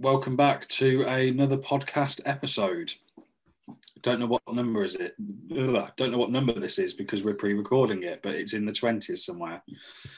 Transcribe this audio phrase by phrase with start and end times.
[0.00, 2.92] welcome back to another podcast episode.
[4.00, 5.14] Don't know what number is it.
[5.52, 8.72] Ugh, don't know what number this is because we're pre-recording it, but it's in the
[8.72, 9.62] twenties somewhere.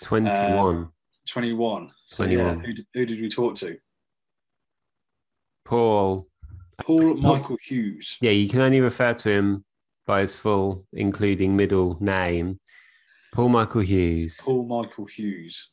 [0.01, 0.89] Twenty-one.
[1.29, 1.91] Twenty-one.
[2.07, 2.65] So, yeah, 21.
[2.65, 3.77] who, who did we talk to?
[5.65, 6.29] Paul.
[6.81, 8.19] Paul Michael Hughes.
[8.21, 9.65] Yeah, you can only refer to him
[10.07, 12.59] by his full, including middle name.
[13.35, 14.39] Paul Michael Hughes.
[14.41, 15.73] Paul Michael Hughes.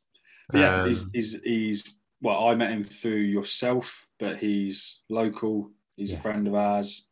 [0.50, 5.72] But yeah, he's, Um, he's he's well, I met him through yourself, but he's local.
[5.96, 7.06] He's a friend of ours,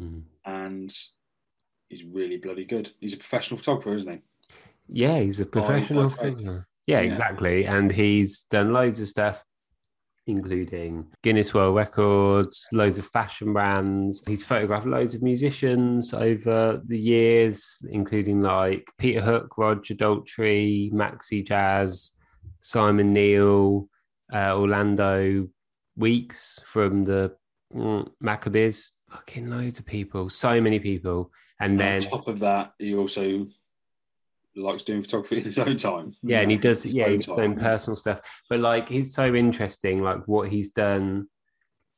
[0.00, 0.22] Mm.
[0.44, 0.92] and
[1.88, 2.90] he's really bloody good.
[3.00, 4.20] He's a professional photographer, isn't he?
[4.88, 6.40] Yeah, he's a professional trade.
[6.40, 7.00] Yeah, Yeah.
[7.00, 7.64] exactly.
[7.66, 9.44] And he's done loads of stuff,
[10.26, 14.22] including Guinness World Records, loads of fashion brands.
[14.26, 21.46] He's photographed loads of musicians over the years, including like Peter Hook, Roger Daltrey, Maxi
[21.46, 22.12] Jazz,
[22.60, 23.88] Simon Neil,
[24.32, 25.48] uh, Orlando
[25.96, 27.36] Weeks from the
[27.74, 28.92] mm, Maccabees.
[29.10, 31.30] Fucking loads of people, so many people.
[31.60, 33.46] And And then on top of that, he also
[34.56, 36.12] likes doing photography in his own time.
[36.22, 39.34] yeah and he does His yeah own his own personal stuff but like he's so
[39.34, 41.26] interesting like what he's done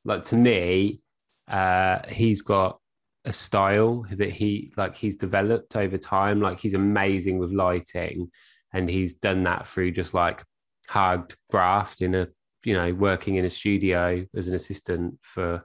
[0.07, 1.03] like to me
[1.49, 2.79] uh he's got
[3.27, 8.31] a style that he like he's developed over time like he's amazing with lighting
[8.73, 10.43] and he's done that through just like
[10.89, 12.29] hard graft in a
[12.65, 15.65] you know working in a studio as an assistant for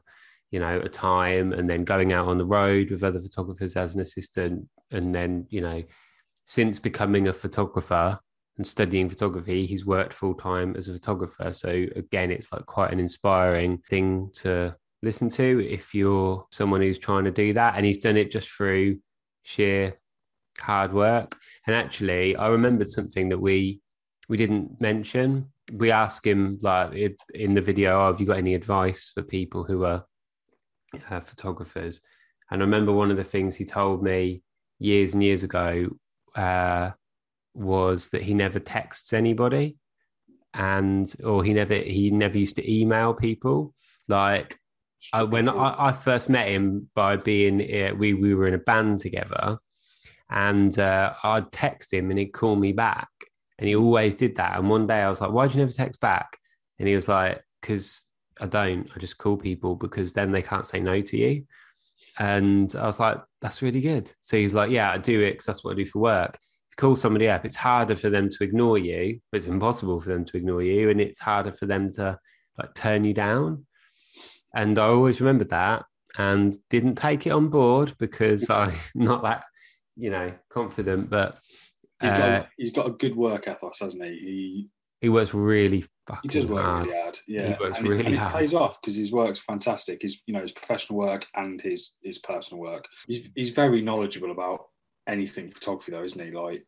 [0.51, 3.93] you know a time and then going out on the road with other photographers as
[3.93, 5.83] an assistant and then you know
[6.45, 8.19] since becoming a photographer
[8.57, 11.53] and studying photography, he's worked full time as a photographer.
[11.53, 16.99] So again, it's like quite an inspiring thing to listen to if you're someone who's
[16.99, 17.75] trying to do that.
[17.75, 18.99] And he's done it just through
[19.43, 19.97] sheer
[20.59, 21.37] hard work.
[21.65, 23.81] And actually, I remembered something that we
[24.31, 25.51] we didn't mention.
[25.73, 29.65] We ask him like in the video, oh, "Have you got any advice for people
[29.65, 30.05] who are
[31.09, 31.99] uh, photographers?"
[32.49, 34.41] And I remember one of the things he told me
[34.79, 35.89] years and years ago
[36.33, 36.91] uh,
[37.53, 39.75] was that he never texts anybody,
[40.53, 43.73] and or he never he never used to email people.
[44.07, 44.57] Like
[45.11, 48.65] I, when I, I first met him by being uh, we we were in a
[48.69, 49.57] band together,
[50.29, 53.09] and uh, I'd text him and he'd call me back,
[53.61, 54.57] and he always did that.
[54.57, 56.39] And one day I was like, "Why do you never text back?"
[56.79, 58.05] And he was like, "Because
[58.41, 58.89] I don't.
[58.95, 61.45] I just call people because then they can't say no to you."
[62.17, 65.45] And I was like, "That's really good." So he's like, "Yeah, I do it because
[65.45, 68.29] that's what I do for work." If you call somebody up, it's harder for them
[68.31, 69.19] to ignore you.
[69.31, 72.17] It's impossible for them to ignore you, and it's harder for them to
[72.57, 73.67] like turn you down.
[74.55, 75.85] And I always remembered that
[76.17, 79.45] and didn't take it on board because I'm not that,
[79.95, 81.11] you know, confident.
[81.11, 81.39] But
[82.01, 84.11] He's got, uh, he's got a good work ethos, hasn't he?
[84.11, 84.69] He
[85.01, 86.85] he works really fucking he does work hard.
[86.87, 87.17] really hard.
[87.27, 88.35] Yeah, works and really and hard.
[88.35, 90.01] It pays off because his work's fantastic.
[90.01, 92.85] His you know his professional work and his his personal work.
[93.07, 94.65] He's he's very knowledgeable about
[95.07, 96.31] anything photography, though, isn't he?
[96.31, 96.63] Like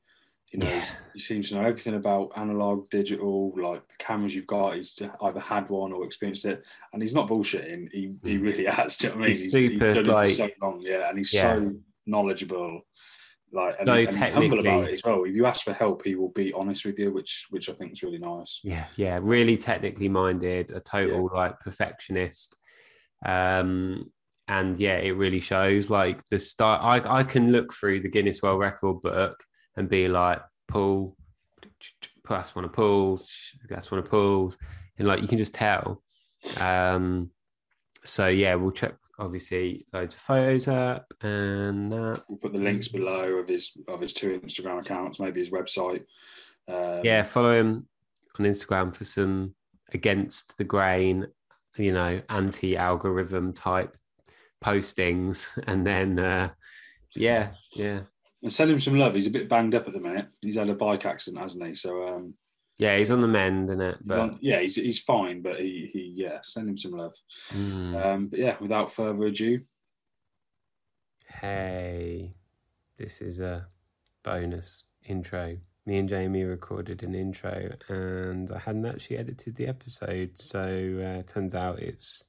[0.52, 0.86] you know, Yeah.
[1.16, 4.76] he seems to know everything about analog, digital, like the cameras you've got.
[4.76, 7.90] He's either had one or experienced it, and he's not bullshitting.
[7.92, 8.98] He he really has.
[8.98, 9.36] Do you know what I mean?
[9.38, 11.54] He's super, done it for like- so long, yeah, and he's Yeah.
[11.56, 11.74] so
[12.08, 12.82] knowledgeable.
[13.54, 15.24] Like and, So and humble about it as well.
[15.24, 17.94] If you ask for help, he will be honest with you, which which I think
[17.94, 18.60] is really nice.
[18.64, 22.58] Yeah, yeah, really technically minded, a total like perfectionist.
[23.24, 24.12] Um,
[24.48, 25.90] and yeah, it really shows.
[25.90, 29.44] Like the start, I I can look through the Guinness World Record book
[29.78, 31.16] and be like, Paul,
[32.28, 33.32] that's one of Paul's,
[33.70, 34.58] that's one of Paul's,
[34.98, 36.02] and like you can just tell.
[36.60, 37.30] Um,
[38.04, 42.24] so yeah, we'll check obviously loads of photos up and that.
[42.28, 46.04] We'll put the links below of his of his two Instagram accounts, maybe his website.
[46.68, 47.88] Um, yeah, follow him
[48.40, 49.56] on Instagram for some
[49.94, 51.28] against the grain,
[51.78, 53.98] you know, anti algorithm type
[54.64, 55.48] postings.
[55.68, 56.50] And then, uh,
[57.16, 58.02] yeah, yeah,
[58.42, 59.14] and send him some love.
[59.14, 60.28] He's a bit banged up at the minute.
[60.42, 61.76] He's had a bike accident, hasn't he?
[61.76, 62.34] So um,
[62.78, 63.98] yeah, he's on the mend, isn't it?
[64.04, 67.14] he's on- yeah, he's he's fine, but he he yeah, send him some love.
[67.54, 69.60] mm, Um, but yeah, without further ado,
[71.42, 72.34] hey,
[72.98, 73.68] this is a
[74.24, 75.58] bonus intro.
[75.86, 81.30] Me and Jamie recorded an intro, and I hadn't actually edited the episode, so uh,
[81.32, 82.24] turns out it's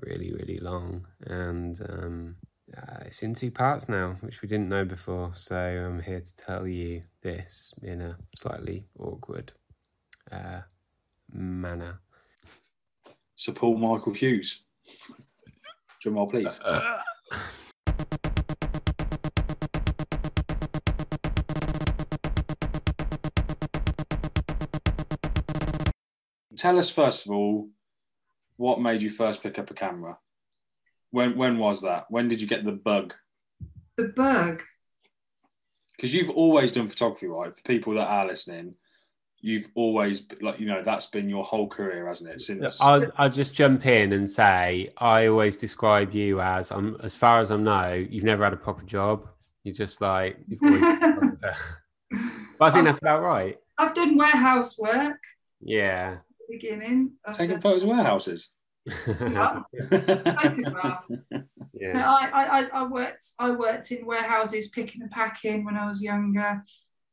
[0.00, 2.36] really, really long, and um,
[2.76, 5.32] uh, it's in two parts now, which we didn't know before.
[5.34, 9.52] So I'm here to tell you this in a slightly awkward
[10.32, 10.60] uh,
[11.32, 12.00] manner.
[13.36, 14.62] Sir Paul Michael Hughes.
[16.00, 16.60] Drum roll, please.
[26.56, 27.68] Tell us first of all
[28.56, 30.18] what made you first pick up a camera?
[31.10, 32.06] When when was that?
[32.10, 33.14] When did you get the bug?
[33.96, 34.62] The bug.
[35.94, 37.54] Because you've always done photography, right?
[37.54, 38.74] For people that are listening,
[39.40, 42.40] you've always like you know that's been your whole career, hasn't it?
[42.40, 47.14] Since I'll, I'll just jump in and say I always describe you as I'm as
[47.14, 49.28] far as I know, you've never had a proper job.
[49.64, 50.80] You're just like you've always.
[52.58, 53.56] but I think that's about right.
[53.78, 55.18] I've done warehouse work
[55.60, 56.18] Yeah.
[56.48, 57.12] beginning.
[57.24, 58.50] I've taking done- photos of warehouses.
[59.08, 61.04] Yeah, photograph.
[61.10, 61.42] No,
[61.74, 62.08] yeah.
[62.10, 66.00] I, I, I- I worked I worked in warehouses picking and packing when I was
[66.00, 66.62] younger.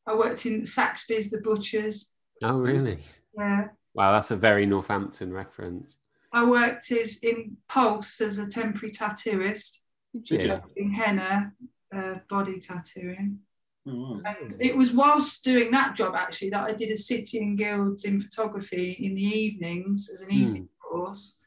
[0.05, 2.11] I worked in Saxby's, the butchers.
[2.44, 3.00] Oh really?
[3.38, 3.68] Yeah.
[3.94, 5.98] Wow, that's a very Northampton reference.
[6.31, 9.81] I worked as in Pulse as a temporary tattooist,
[10.25, 10.44] Did?
[10.45, 10.62] Yeah.
[10.75, 11.54] in henna,
[11.95, 13.40] uh, body tattooing.
[13.88, 14.22] Oh, wow.
[14.25, 18.06] And it was whilst doing that job actually that I did a city and guilds
[18.06, 20.36] in photography in the evenings as an Hmm.
[20.36, 21.40] evening course.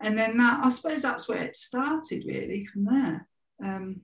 [0.00, 3.26] And then that I suppose that's where it started really from there.
[3.64, 4.02] Um,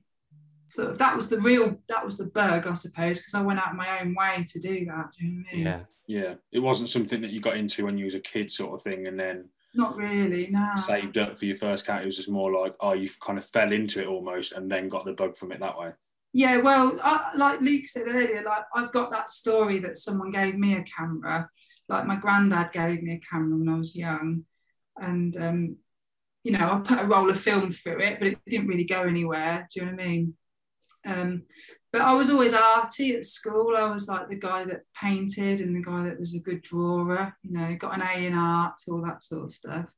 [0.71, 3.71] so that was the real that was the bug, I suppose, because I went out
[3.71, 5.13] of my own way to do that.
[5.19, 5.67] Do you know what I mean?
[5.67, 5.81] Yeah.
[6.07, 8.83] Yeah, it wasn't something that you got into when you was a kid, sort of
[8.83, 10.69] thing, and then Not really, no.
[10.89, 12.03] saved up for your first cat.
[12.03, 14.89] It was just more like, oh, you kind of fell into it almost, and then
[14.89, 15.93] got the bug from it that way.
[16.33, 20.57] Yeah, well, I, like Luke said earlier, like I've got that story that someone gave
[20.57, 21.49] me a camera.
[21.89, 24.45] Like my granddad gave me a camera when I was young,
[24.97, 25.77] and um,
[26.43, 29.03] you know, I put a roll of film through it, but it didn't really go
[29.03, 29.69] anywhere.
[29.73, 30.35] Do you know what I mean?
[31.07, 31.43] Um,
[31.93, 33.75] but I was always arty at school.
[33.77, 37.35] I was like the guy that painted and the guy that was a good drawer.
[37.43, 39.93] You know, got an A in art, all that sort of stuff.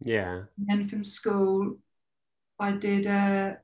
[0.00, 0.42] Yeah.
[0.58, 1.76] And then from school,
[2.58, 3.58] I did a,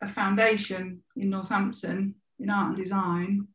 [0.00, 3.48] a foundation in Northampton in art and design.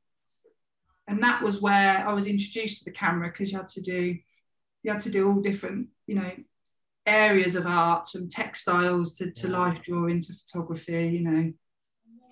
[1.08, 4.18] And that was where I was introduced to the camera because you had to do
[4.84, 6.32] you had to do all different, you know,
[7.06, 9.58] areas of art from textiles to, to Yeah.
[9.58, 11.54] life drawing to photography, you know,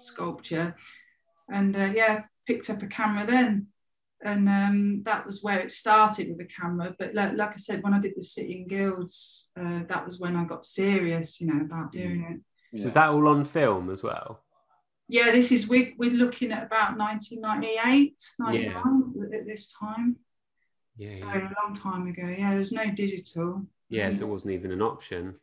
[0.01, 0.75] sculpture.
[1.51, 3.67] And uh, yeah, picked up a camera then.
[4.23, 6.95] And um, that was where it started with a camera.
[6.97, 10.19] But like, like I said, when I did the City and Guilds, uh, that was
[10.19, 12.77] when I got serious, you know, about doing it.
[12.77, 12.83] Yeah.
[12.83, 14.43] Was that all on film as well?
[15.07, 20.15] Yeah, this is, we, we're looking at about 1998, 99 at this time.
[20.97, 21.11] Yeah.
[21.11, 21.49] So Yeah.
[21.49, 22.27] a long time ago.
[22.27, 23.65] Yeah, there was no digital.
[23.89, 25.35] yeah so it wasn't even an option.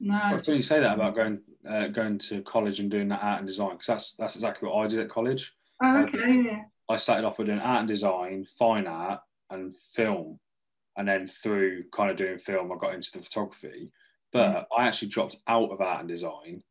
[0.00, 0.18] No.
[0.22, 1.38] I was funny you say that about going
[1.68, 4.84] uh, going to college and doing that art and design because that's that's exactly what
[4.84, 5.54] I did at college.
[5.82, 6.42] Oh, okay.
[6.42, 6.62] Yeah.
[6.88, 9.20] I started off with doing art and design, fine art,
[9.50, 10.38] and film,
[10.96, 13.90] and then through kind of doing film, I got into the photography.
[14.32, 16.62] But I actually dropped out of art and design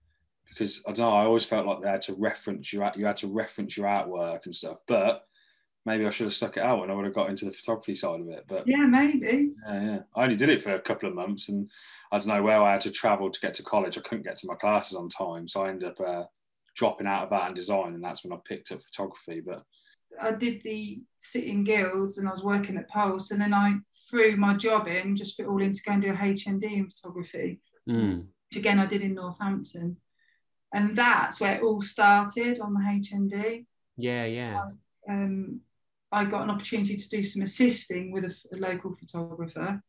[0.50, 1.16] because I don't know.
[1.16, 3.88] I always felt like they had to reference your art- you had to reference your
[3.88, 4.78] artwork and stuff.
[4.88, 5.24] But
[5.86, 7.96] maybe I should have stuck it out and I would have got into the photography
[7.96, 8.46] side of it.
[8.48, 9.52] But Yeah, maybe.
[9.68, 10.00] yeah, yeah.
[10.16, 11.70] I only did it for a couple of months, and
[12.12, 13.98] I don't know where I had to travel to get to college.
[13.98, 16.24] I couldn't get to my classes on time, so I ended up uh,
[16.76, 19.42] dropping out of art and design, and that's when I picked up photography.
[19.46, 19.64] But
[20.22, 23.76] I did the City and Guilds and I was working at Pulse, and then I
[24.10, 26.90] threw my job in, just fit all in to go and do a HND in
[26.90, 27.60] photography,
[27.90, 28.28] Mm.
[28.50, 29.98] which again I did in Northampton.
[30.74, 33.66] And that's where it all started on the HND.
[33.98, 34.70] Yeah, yeah.
[35.10, 35.62] Um,
[36.14, 39.82] I got an opportunity to do some assisting with a, a local photographer.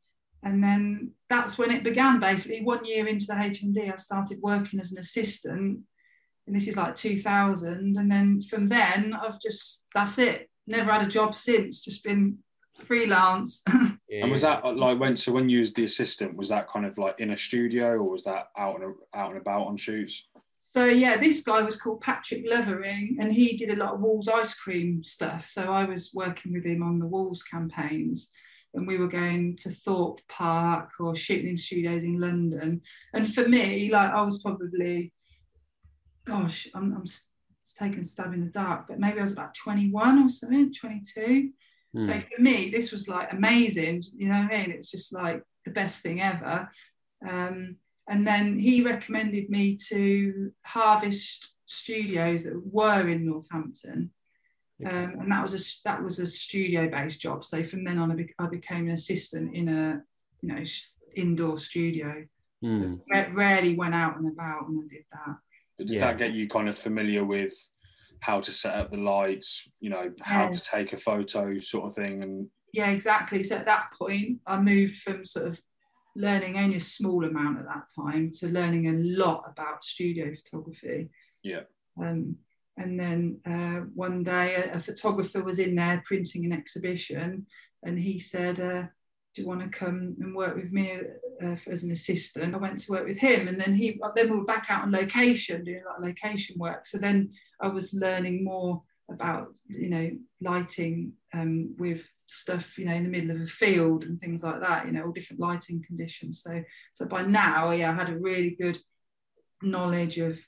[0.43, 2.63] And then that's when it began basically.
[2.63, 5.81] One year into the HND, I started working as an assistant.
[6.47, 7.97] And this is like 2000.
[7.97, 10.51] And then from then, I've just, that's it.
[10.67, 12.39] Never had a job since, just been
[12.85, 13.63] freelance.
[14.09, 14.23] yeah.
[14.23, 16.87] and was that uh, like when so when you was the assistant, was that kind
[16.87, 20.29] of like in a studio or was that out and out and about on shoots?
[20.75, 24.27] So yeah, this guy was called Patrick Levering, and he did a lot of Wall's
[24.27, 25.49] ice cream stuff.
[25.49, 28.33] So I was working with him on the Wall's campaigns,
[28.75, 32.83] and we were going to Thorpe Park or shooting in studios in London.
[33.13, 35.13] And for me, like I was probably,
[36.27, 37.05] gosh, I'm, I'm
[37.79, 41.51] taking a stab in the dark, but maybe I was about 21 or something, 22.
[42.01, 42.23] So Mm.
[42.25, 44.03] for me, this was like amazing.
[44.17, 44.73] You know what I mean?
[44.73, 46.69] It's just like the best thing ever.
[47.25, 47.77] Um,
[48.09, 54.11] and then he recommended me to Harvest Studios that were in Northampton,
[54.85, 54.95] Okay.
[54.95, 57.45] um, and that was a that was a studio-based job.
[57.45, 60.03] So from then on, I, bec- I became an assistant in a
[60.43, 62.25] you know sh- indoor studio.
[62.63, 62.77] Mm.
[62.79, 65.37] So ra- rarely went out and about and I did that.
[65.79, 66.01] But did Yeah.
[66.13, 67.55] that get you kind of familiar with
[68.21, 70.51] how to set up the lights, you know, how Yeah.
[70.51, 72.23] to take a photo, sort of thing?
[72.23, 73.43] And Yeah, exactly.
[73.43, 75.61] So at that point, I moved from sort of
[76.17, 81.11] learning only a small amount at that time to learning a lot about studio photography.
[81.43, 81.63] Yeah.
[82.01, 82.37] Um,
[82.77, 87.47] and then uh, one day, a, a photographer was in there printing an exhibition,
[87.85, 88.85] and he said, uh,
[89.35, 90.99] do you want to come and work with me
[91.43, 92.55] uh, as an assistant?
[92.55, 94.93] I went to work with him, and then he then we were back out on
[94.93, 96.87] location doing like location work.
[96.87, 102.95] So then I was learning more about you know lighting um, with stuff you know
[102.95, 104.87] in the middle of a field and things like that.
[104.87, 106.43] You know all different lighting conditions.
[106.43, 108.79] So so by now, yeah, I had a really good
[109.63, 110.39] knowledge of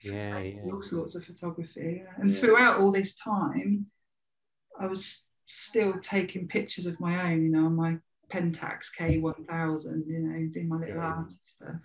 [0.00, 0.60] yeah, yeah.
[0.64, 2.02] all sorts of photography.
[2.18, 2.38] And yeah.
[2.38, 3.86] throughout all this time,
[4.78, 7.96] I was still taking pictures of my own, you know, on my
[8.30, 11.02] Pentax K1000, you know, doing my little yeah.
[11.02, 11.76] art stuff.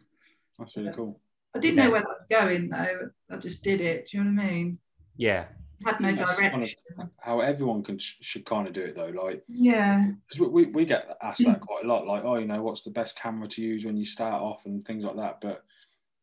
[0.57, 1.21] That's really but cool.
[1.55, 3.09] I didn't know where that was going though.
[3.31, 4.07] I just did it.
[4.07, 4.79] Do you know what I mean?
[5.17, 5.45] Yeah.
[5.85, 6.51] Had no direction.
[6.51, 6.63] Kind
[6.99, 9.13] of how everyone can should kind of do it though.
[9.23, 12.05] Like yeah, because we, we get asked that quite a lot.
[12.05, 14.85] Like oh, you know, what's the best camera to use when you start off and
[14.85, 15.39] things like that.
[15.41, 15.63] But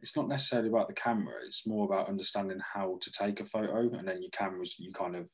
[0.01, 1.35] it's not necessarily about the camera.
[1.47, 5.17] It's more about understanding how to take a photo, and then your camera's you kind
[5.17, 5.31] of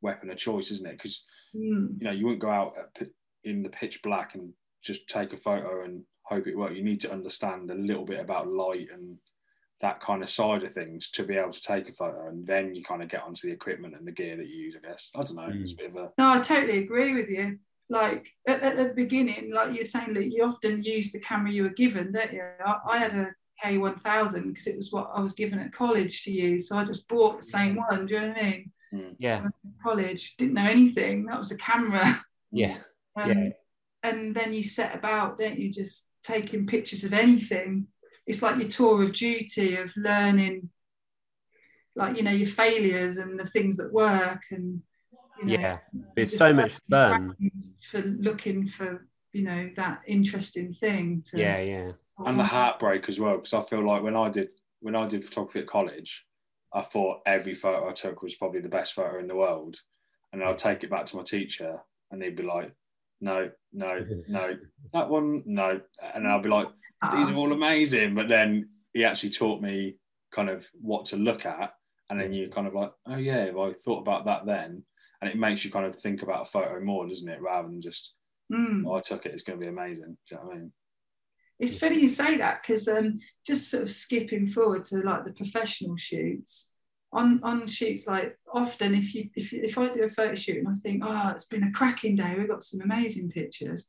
[0.00, 0.96] weapon of choice, isn't it?
[0.96, 1.88] Because mm.
[1.98, 2.74] you know you wouldn't go out
[3.44, 4.52] in the pitch black and
[4.82, 6.76] just take a photo and hope it works.
[6.76, 9.18] You need to understand a little bit about light and
[9.80, 12.74] that kind of side of things to be able to take a photo, and then
[12.74, 14.76] you kind of get onto the equipment and the gear that you use.
[14.76, 15.42] I guess I don't know.
[15.42, 15.62] Mm.
[15.62, 16.32] It's a bit of a no.
[16.32, 17.58] I totally agree with you.
[17.88, 21.64] Like at, at the beginning, like you're saying, that you often use the camera you
[21.64, 22.42] were given, don't you?
[22.64, 23.30] I, I had a
[23.64, 26.68] K1000 because it was what I was given at college to use.
[26.68, 28.06] So I just bought the same one.
[28.06, 28.72] Do you know what I mean?
[28.92, 29.16] Mm.
[29.18, 29.46] Yeah.
[29.82, 31.26] College didn't know anything.
[31.26, 32.22] That was a camera.
[32.50, 32.76] Yeah.
[33.16, 33.48] Um, yeah.
[34.04, 35.72] And then you set about, don't you?
[35.72, 37.88] Just taking pictures of anything.
[38.30, 40.70] It's like your tour of duty of learning,
[41.96, 44.82] like you know your failures and the things that work and.
[45.38, 45.78] You know, yeah,
[46.16, 47.34] it's so much fun
[47.90, 51.24] for looking for you know that interesting thing.
[51.30, 51.92] To, yeah, yeah
[52.26, 54.48] and the heartbreak as well because I feel like when I did
[54.80, 56.26] when I did photography at college,
[56.72, 59.76] I thought every photo I took was probably the best photo in the world,
[60.32, 62.72] and I'd take it back to my teacher, and he'd be like,
[63.20, 64.56] "No, no, no,
[64.92, 65.80] that one, no,"
[66.14, 66.68] and I'll be like,
[67.02, 69.96] "These are all amazing," but then he actually taught me
[70.32, 71.72] kind of what to look at,
[72.08, 74.84] and then you kind of like, "Oh yeah, well, I thought about that then,"
[75.20, 77.80] and it makes you kind of think about a photo more, doesn't it, rather than
[77.80, 78.14] just,
[78.52, 78.84] mm.
[78.86, 80.72] "Oh, I took it, it's going to be amazing." Do you know what I mean?
[81.60, 85.32] it's funny you say that because um, just sort of skipping forward to like the
[85.32, 86.72] professional shoots
[87.12, 90.68] on on shoots like often if you if, if I do a photo shoot and
[90.68, 93.86] I think oh it's been a cracking day we've got some amazing pictures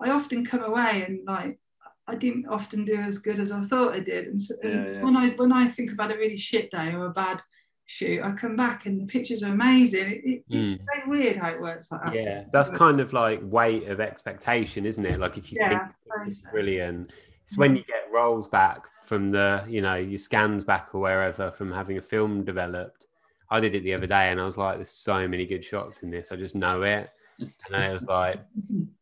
[0.00, 1.60] I often come away and like
[2.06, 4.26] I didn't often do as good as I thought I did.
[4.26, 5.02] And, so, yeah, yeah.
[5.02, 7.40] when I when I think about a really shit day or a bad
[7.86, 10.10] shoot I come back and the pictures are amazing.
[10.10, 10.62] It, it, mm.
[10.62, 10.84] it's hmm.
[10.86, 12.14] so weird how it works like that.
[12.14, 12.44] Yeah.
[12.52, 15.18] That's kind of like weight of expectation isn't it?
[15.20, 15.82] Like if you yeah, think
[16.26, 16.50] it's so.
[16.50, 17.12] brilliant
[17.44, 21.50] it's when you get rolls back from the you know your scans back or wherever
[21.50, 23.06] from having a film developed.
[23.50, 26.02] I did it the other day and I was like there's so many good shots
[26.02, 26.32] in this.
[26.32, 27.10] I just know it.
[27.66, 28.40] And I was like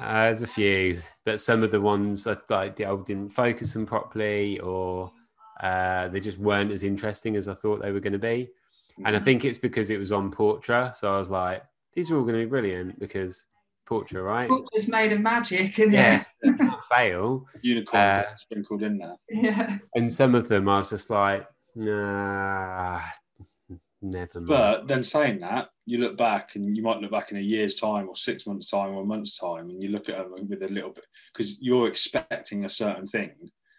[0.00, 3.86] uh, there's a few but some of the ones I, like I didn't focus them
[3.86, 5.12] properly or
[5.60, 8.48] uh, they just weren't as interesting as I thought they were going to be.
[9.04, 10.94] And I think it's because it was on Portra.
[10.94, 11.62] So I was like,
[11.94, 13.46] these are all going to be brilliant because
[13.88, 14.48] Portra, right?
[14.48, 17.46] Portra's made of magic, and yeah, can't fail.
[17.62, 19.16] Unicorn uh, sprinkled in there.
[19.28, 19.78] Yeah.
[19.94, 23.00] And some of them I was just like, nah,
[24.02, 24.46] never mind.
[24.46, 27.74] But then saying that, you look back and you might look back in a year's
[27.74, 30.62] time or six months' time or a month's time and you look at them with
[30.62, 33.32] a little bit because you're expecting a certain thing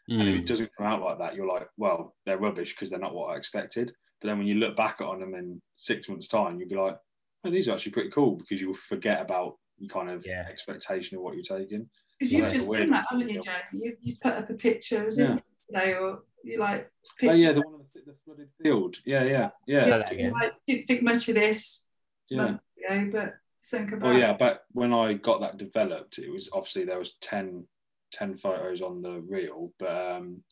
[0.09, 0.19] Mm.
[0.19, 0.45] And if it hmm.
[0.45, 3.37] doesn't come out like that, you're like, well, they're rubbish because they're not what I
[3.37, 3.93] expected.
[4.19, 6.97] But then when you look back on them in six months' time, you'll be like,
[7.45, 10.45] oh, these are actually pretty cool because you'll forget about your kind of yeah.
[10.49, 11.87] expectation of what you're taking.
[12.19, 13.51] Because you've just done that, haven't you, Joe?
[13.73, 15.37] You, you put up a picture, was yeah.
[15.37, 16.91] it yesterday, or you like.
[17.23, 18.97] Oh, yeah, the one of the, the flooded field.
[19.05, 20.03] Yeah, yeah, yeah.
[20.11, 21.87] yeah like, didn't think much of this.
[22.29, 22.55] Yeah.
[22.89, 24.13] Ago, but think about.
[24.13, 27.65] Oh, yeah, but when I got that developed, it was obviously there was 10
[28.11, 30.43] 10 photos on the reel, but um,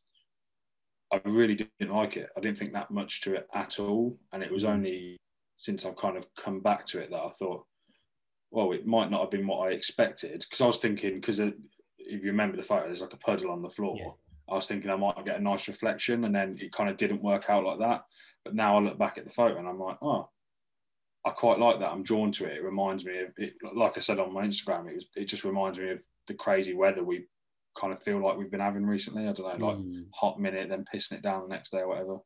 [1.12, 2.30] I really didn't like it.
[2.38, 4.18] I didn't think that much to it at all.
[4.32, 4.70] And it was mm.
[4.70, 5.18] only
[5.58, 7.66] since I've kind of come back to it that I thought,
[8.52, 10.40] well, it might not have been what I expected.
[10.40, 11.54] Because I was thinking, because if
[11.98, 13.98] you remember the photo, there's like a puddle on the floor.
[13.98, 14.12] Yeah.
[14.52, 17.24] I was thinking I might get a nice reflection, and then it kind of didn't
[17.24, 18.04] work out like that.
[18.44, 20.30] But now I look back at the photo and I'm like, oh,
[21.26, 21.92] I quite like that.
[21.92, 22.58] I'm drawn to it.
[22.58, 23.54] It reminds me of it.
[23.76, 25.08] Like I said on my Instagram, it was.
[25.16, 27.26] It just reminds me of the crazy weather we
[27.78, 29.28] kind of feel like we've been having recently.
[29.28, 30.06] I don't know, like mm.
[30.14, 32.18] hot minute, then pissing it down the next day or whatever.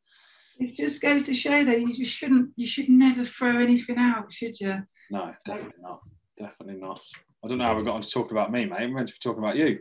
[0.60, 4.32] It just goes to show that you just shouldn't, you should never throw anything out,
[4.32, 4.84] should you?
[5.10, 6.02] No, definitely not.
[6.38, 7.02] Definitely not.
[7.44, 8.80] I don't know how we got on to talk about me, mate.
[8.80, 9.80] We're meant to be talking about you.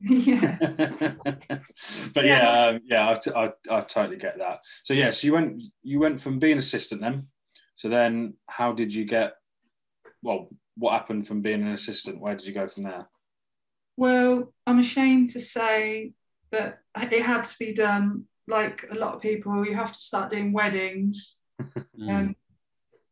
[0.00, 0.56] yeah.
[2.14, 4.60] but yeah, um, yeah, I, t- I, I totally get that.
[4.82, 7.24] So yeah, so you went you went from being assistant then.
[7.76, 9.34] So then, how did you get?
[10.22, 12.20] Well, what happened from being an assistant?
[12.20, 13.08] Where did you go from there?
[13.96, 16.12] Well, I'm ashamed to say
[16.50, 18.24] that it had to be done.
[18.48, 21.36] Like a lot of people, you have to start doing weddings.
[22.00, 22.08] Mm.
[22.08, 22.36] Um,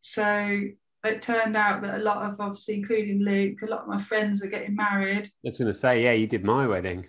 [0.00, 0.62] so
[1.04, 4.42] it turned out that a lot of, obviously, including Luke, a lot of my friends
[4.42, 7.06] are getting married, I was going to say, yeah, you did my wedding.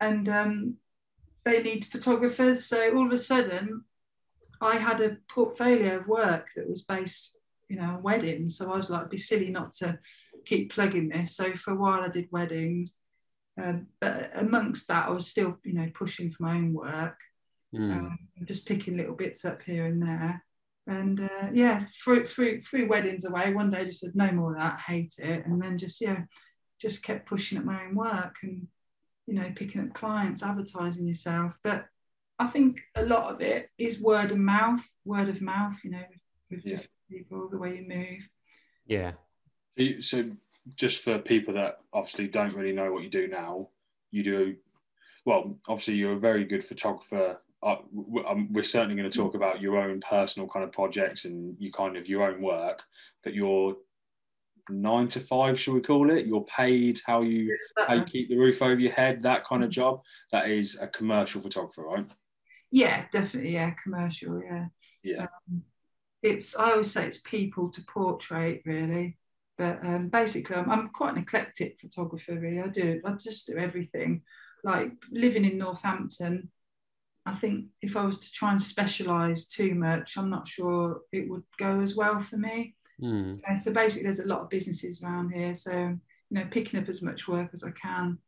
[0.00, 0.74] and um,
[1.44, 2.64] they need photographers.
[2.64, 3.84] So all of a sudden,
[4.60, 7.36] I had a portfolio of work that was based,
[7.68, 8.56] you know, on weddings.
[8.56, 9.98] So I was like, it'd be silly not to
[10.44, 11.36] keep plugging this.
[11.36, 12.96] So for a while, I did weddings.
[13.60, 17.18] Um, but amongst that, I was still, you know, pushing for my own work.
[17.74, 17.92] Mm.
[17.92, 20.43] um, just picking little bits up here and there.
[20.86, 24.54] And uh, yeah, through, through, through weddings away, one day I just said, no more
[24.54, 25.46] of that, hate it.
[25.46, 26.22] And then just, yeah,
[26.80, 28.66] just kept pushing at my own work and,
[29.26, 31.58] you know, picking up clients, advertising yourself.
[31.64, 31.86] But
[32.38, 36.02] I think a lot of it is word of mouth, word of mouth, you know,
[36.10, 36.70] with, with Yeah.
[36.72, 38.28] different people, the way you move.
[38.86, 39.12] Yeah.
[40.00, 40.30] So,
[40.74, 43.68] just for people that obviously don't really know what you do now,
[44.10, 44.56] you do
[45.24, 45.58] well.
[45.68, 47.40] Obviously, you're a very good photographer.
[47.64, 47.76] Uh,
[48.28, 51.72] um, we're certainly going to talk about your own personal kind of projects and you
[51.72, 52.82] kind of your own work,
[53.22, 53.76] but you're
[54.68, 56.26] nine to five, shall we call it?
[56.26, 57.56] You're paid how you
[57.86, 60.02] how you keep the roof over your head, that kind of job.
[60.32, 62.06] That is a commercial photographer, right?
[62.70, 63.52] Yeah, definitely.
[63.52, 64.42] Yeah, commercial.
[64.42, 64.66] Yeah.
[65.02, 65.22] Yeah.
[65.22, 65.62] Um,
[66.22, 69.18] it's I always say it's people to portrait really,
[69.58, 72.38] but um, basically I'm, I'm quite an eclectic photographer.
[72.38, 74.22] Really, I do I just do everything.
[74.64, 76.50] Like living in Northampton,
[77.26, 81.28] I think if I was to try and specialise too much, I'm not sure it
[81.28, 82.74] would go as well for me.
[83.02, 83.40] Mm.
[83.48, 85.54] Uh, so basically, there's a lot of businesses around here.
[85.54, 85.98] So, you
[86.30, 88.18] know, picking up as much work as I can.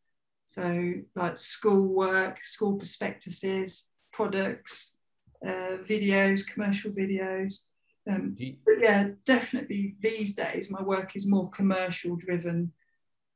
[0.46, 4.96] So, like school work, school prospectuses, products,
[5.44, 7.66] uh, videos, commercial videos.
[8.08, 12.72] Um, you- but yeah, definitely these days, my work is more commercial driven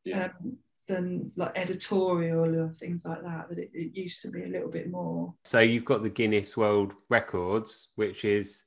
[0.05, 0.33] Yeah.
[0.41, 0.59] um,
[0.91, 3.49] than like editorial or things like that.
[3.49, 5.35] That it, it used to be a little bit more.
[5.45, 8.65] So you've got the Guinness World Records, which is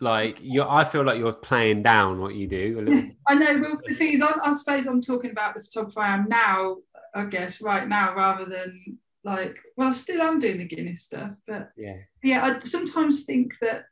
[0.00, 0.68] like you're.
[0.68, 3.10] I feel like you're playing down what you do a little.
[3.28, 3.60] I know.
[3.60, 6.78] Well, the thing is, I, I suppose I'm talking about the photographer I am now.
[7.14, 11.02] I guess right now, rather than like, well, still I still am doing the Guinness
[11.02, 11.98] stuff, but yeah.
[12.22, 13.84] yeah, I sometimes think that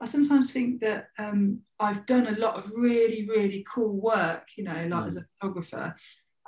[0.00, 4.64] I sometimes think that um, I've done a lot of really, really cool work, you
[4.64, 5.94] know, like as a photographer,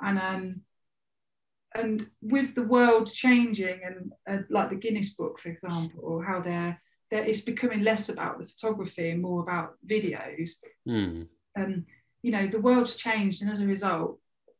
[0.03, 0.61] and um,
[1.73, 6.41] and with the world changing and uh, like the Guinness Book, for example, or how
[6.41, 11.27] they're, they're it's becoming less about the photography and more about videos Mm.
[11.57, 11.85] um,
[12.23, 14.19] you know, the world's changed, and as a result,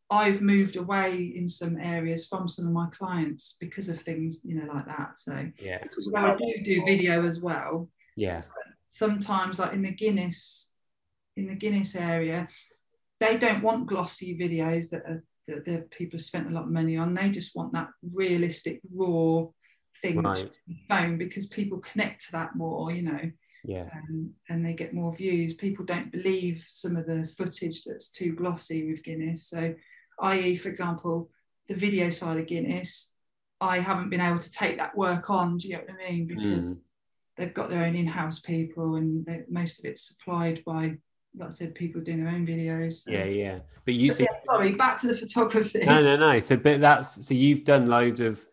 [0.10, 4.56] I've moved away in some areas from some of my clients because of things, you
[4.56, 5.18] know, like that.
[5.18, 5.80] So, Yeah.
[5.82, 7.90] Because I do do video as well.
[8.16, 8.42] Yeah.
[8.88, 10.74] Sometimes, like in the Guinness,
[11.38, 12.50] in the Guinness area,
[13.20, 16.72] they don't want glossy videos that are that the people have spent a lot of
[16.72, 17.14] money on.
[17.14, 19.46] They just want that realistic, raw
[20.02, 20.50] thing Right.
[20.68, 23.32] the phone because people connect to that more, you know
[23.64, 23.90] Yeah.
[23.94, 25.54] um, and they get more views.
[25.54, 29.48] People don't believe some of the footage that's too glossy with Guinness.
[29.48, 29.76] So,
[30.22, 31.30] i.e., for example,
[31.68, 33.14] the video side of Guinness,
[33.60, 35.58] I haven't been able to take that work on.
[35.58, 36.26] Do you know what I mean?
[36.26, 36.78] Because Mm.
[37.38, 40.98] they've got their own in-house people, and they, most of it's supplied by,
[41.36, 42.94] like I said, people doing their own videos.
[43.04, 43.26] So- Yeah.
[43.26, 43.60] Yeah.
[43.86, 45.80] But you But yeah, sorry, back to the photography.
[45.86, 46.40] no, no, no.
[46.40, 48.46] So, but that's so you've done loads of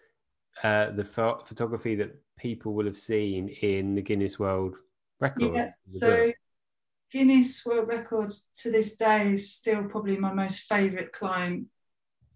[0.63, 4.77] uh, the pho- photography that people will have seen in the Guinness World
[5.21, 5.55] Records.
[5.55, 5.69] Yeah,
[6.01, 6.33] so.
[7.11, 11.67] Guinness World Records to this day is still probably my most favourite client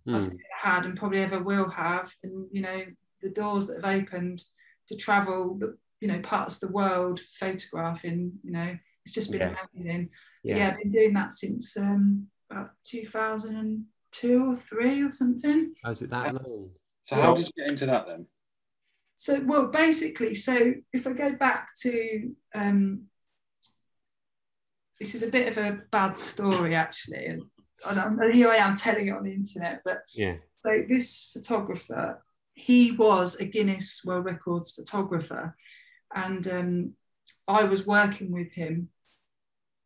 [0.08, 0.26] I've Mm.
[0.28, 2.14] ever had and probably ever will have.
[2.22, 2.82] And you know,
[3.20, 4.42] the doors that have opened
[4.88, 9.40] to travel, the you know, parts of the world photographing, you know, it's just been
[9.40, 9.56] Yeah.
[9.74, 10.10] amazing.
[10.44, 10.56] Yeah.
[10.56, 10.68] Yeah.
[10.70, 15.74] I've been doing that since um, about 2002 or three or something.
[15.84, 16.70] Oh, is it that long?
[17.06, 18.26] So how did you get into that then?
[19.16, 23.02] So, well, basically, so if I go back to um,
[24.98, 27.42] this is a bit of a bad story actually, and,
[27.88, 30.36] and I'm- here I am telling it on the internet, but Yeah.
[30.64, 35.56] so this photographer, he was a Guinness World Records photographer,
[36.14, 36.96] and um,
[37.48, 38.88] I was working with him,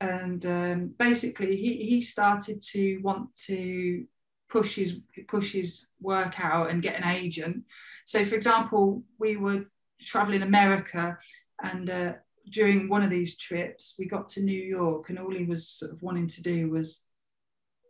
[0.00, 4.04] and um, basically he he started to want to
[4.48, 7.64] push his push his work out and get an agent.
[8.04, 9.66] So, for example, we were
[10.00, 11.18] traveling America,
[11.62, 12.12] and uh,
[12.50, 15.92] during one of these trips, we got to New York, and all he was sort
[15.92, 17.04] of wanting to do was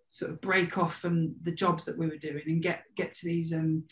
[0.09, 3.27] sort of break off from the jobs that we were doing and get get to
[3.27, 3.85] these um,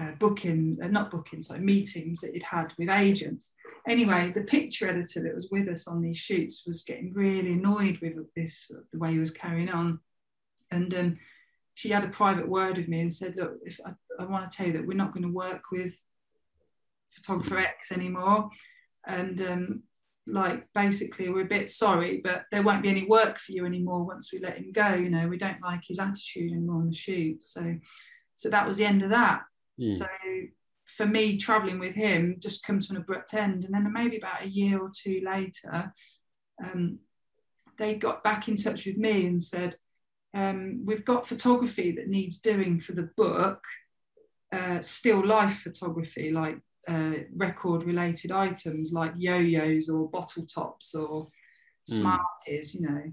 [0.00, 3.54] uh, booking, uh, not bookings, like meetings that he'd had with agents.
[3.88, 7.98] Anyway, the picture editor that was with us on these shoots was getting really annoyed
[8.00, 9.98] with this, the way he was carrying on.
[10.70, 11.18] and um,
[11.74, 13.92] she had a private word with me and said, "Look, if I,
[14.22, 15.98] I want to tell you that we're not going to work with
[17.08, 18.50] photographer X anymore,
[19.06, 19.82] and um,
[20.26, 24.04] like basically we're a bit sorry, but there won't be any work for you anymore
[24.04, 24.94] once we let him go.
[24.94, 27.42] You know, we don't like his attitude anymore on the shoot.
[27.42, 27.76] So,
[28.34, 29.42] so that was the end of that.
[29.80, 29.98] Mm.
[29.98, 30.06] So
[30.96, 33.64] for me, traveling with him just come to an abrupt end.
[33.64, 35.92] And then maybe about a year or two later,
[36.62, 36.98] um,
[37.78, 39.76] they got back in touch with me and said,
[40.34, 43.64] um, We've got photography that needs doing for the book,
[44.52, 50.94] uh, still life photography, like uh, record related items like yo yos or bottle tops
[50.94, 51.28] or
[51.90, 52.00] Mm.
[52.00, 53.12] Smarties, you know.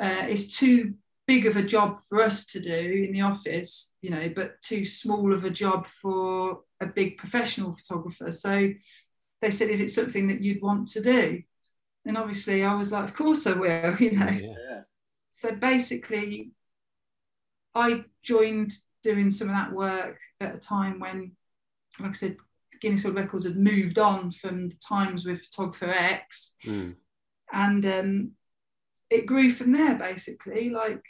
[0.00, 0.94] Uh, it's too
[1.32, 4.84] big of a job for us to do in the office, you know, but too
[4.84, 8.32] small of a job for a big professional photographer.
[8.32, 8.52] So
[9.40, 11.42] they said, Is it something that you'd want to do?
[12.06, 14.26] And obviously, I was like, Of course I will, you know.
[14.26, 14.54] Yeah.
[14.68, 14.80] Yeah.
[15.30, 16.50] So basically,
[17.74, 18.72] I joined
[19.04, 21.32] doing some of that work at a time when,
[22.00, 22.36] like I said,
[22.80, 26.94] Guinness World Records had moved on from the times with Photographer X, Mm.
[27.52, 28.30] and um,
[29.10, 29.94] it grew from there.
[29.96, 31.04] Basically, like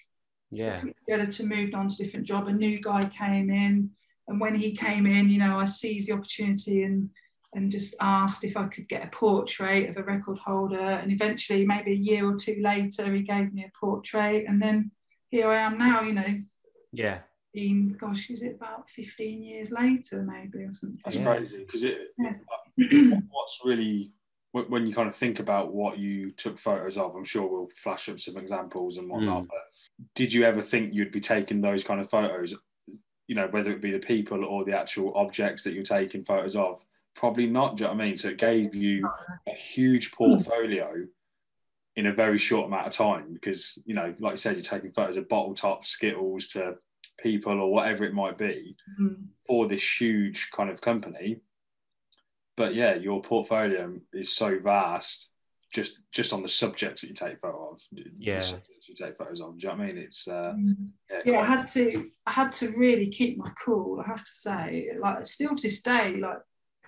[0.50, 0.82] Yeah.
[1.06, 2.48] the editor moved on to a different job.
[2.48, 3.90] A new guy came in,
[4.28, 7.10] and when he came in, you know, I seized the opportunity and
[7.52, 10.78] and just asked if I could get a portrait of a record holder.
[10.78, 14.92] And eventually, maybe a year or two later, he gave me a portrait, and then
[15.30, 16.00] here I am now.
[16.02, 16.42] You know,
[16.92, 17.20] Yeah.
[17.52, 21.00] been gosh, is it about fifteen years later, maybe or something?
[21.04, 21.24] That's Yeah.
[21.24, 22.14] crazy because it.
[22.18, 22.34] Yeah.
[23.30, 24.12] what's really
[24.52, 27.68] when when you kind of think about what you took photos of, I'm sure we'll
[27.76, 29.44] flash up some examples and whatnot.
[29.44, 29.48] Mm.
[29.48, 32.54] But did you ever think you'd be taking those kind of photos?
[33.28, 36.56] You know, whether it be the people or the actual objects that you're taking photos
[36.56, 36.84] of.
[37.14, 37.76] Probably not.
[37.76, 38.16] Do you know what I mean?
[38.16, 39.08] So it gave you
[39.48, 41.06] a huge portfolio
[41.96, 44.92] in a very short amount of time because you know, like you said, you're taking
[44.92, 46.76] photos of bottle tops, skittles to
[47.18, 49.26] people or whatever it might be Mm.
[49.46, 51.40] for this huge kind of company.
[52.56, 55.30] But yeah, your portfolio is so vast
[55.72, 57.80] just just on the subjects that you take photo of.
[58.18, 58.40] Yeah.
[58.40, 59.56] subjects you take photos of.
[59.58, 59.98] Do you know what I mean?
[59.98, 60.90] It's uh, Mm.
[61.08, 64.32] yeah, yeah, I had to I had to really keep my cool, I have to
[64.32, 64.88] say.
[64.98, 66.38] Like still to this day, like,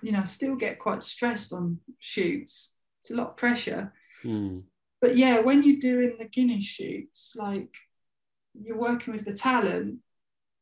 [0.01, 2.75] you know, I still get quite stressed on shoots.
[2.99, 3.93] It's a lot of pressure.
[4.23, 4.63] Mm.
[5.01, 7.73] But yeah, when you're doing the Guinness shoots, like
[8.53, 9.99] you're working with the talent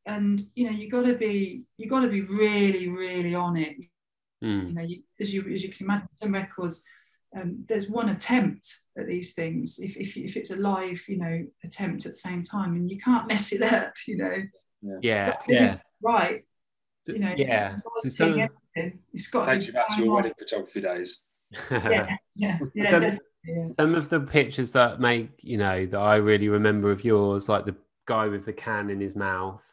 [0.06, 3.78] and you know, you gotta be you gotta be really, really on it.
[3.78, 3.88] You
[4.44, 4.74] Mm.
[4.74, 6.84] know, you, as you as you can imagine, some records,
[7.36, 9.80] um, there's one attempt at these things.
[9.80, 12.98] If, if if it's a live, you know, attempt at the same time, and you
[13.00, 14.38] can't mess it up, you know.
[15.02, 15.28] Yeah.
[15.32, 15.78] Got to be Yeah.
[16.02, 16.46] Right.
[17.08, 17.34] You know.
[17.38, 17.74] Yeah.
[17.76, 18.50] you've got So some-
[19.14, 20.16] It's got to takes you back to your on.
[20.16, 21.22] wedding photography days.
[21.72, 23.68] Yeah, yeah, yeah, Some- yeah.
[23.70, 27.66] Some of the pictures that make, you know, that I really remember of yours, like
[27.66, 27.76] the
[28.06, 29.64] guy with the can in his mouth.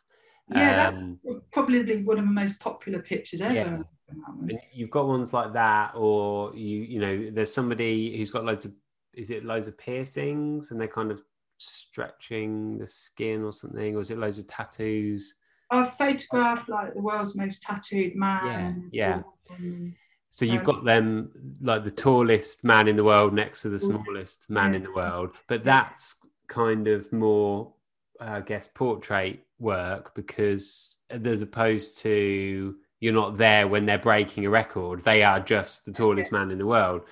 [0.50, 3.54] Yeah, Um, that's probably one of the most popular pictures ever.
[3.54, 3.78] Yeah.
[4.10, 8.64] And you've got ones like that, or you, you know, there's somebody who's got loads
[8.64, 8.72] of,
[9.14, 11.22] is it loads of piercings and they're kind of
[11.58, 15.34] stretching the skin or something, or is it loads of tattoos?
[15.70, 18.88] I've photographed like the world's most tattooed man.
[18.92, 19.94] Yeah, Um,
[20.30, 24.48] So you've got them like the tallest man in the world next to the smallest
[24.48, 26.16] man in the world, but that's
[26.46, 27.74] kind of more,
[28.20, 34.50] I guess, portrait work because as opposed to you're not there when they're breaking a
[34.50, 37.02] record, they are just the tallest man in the world.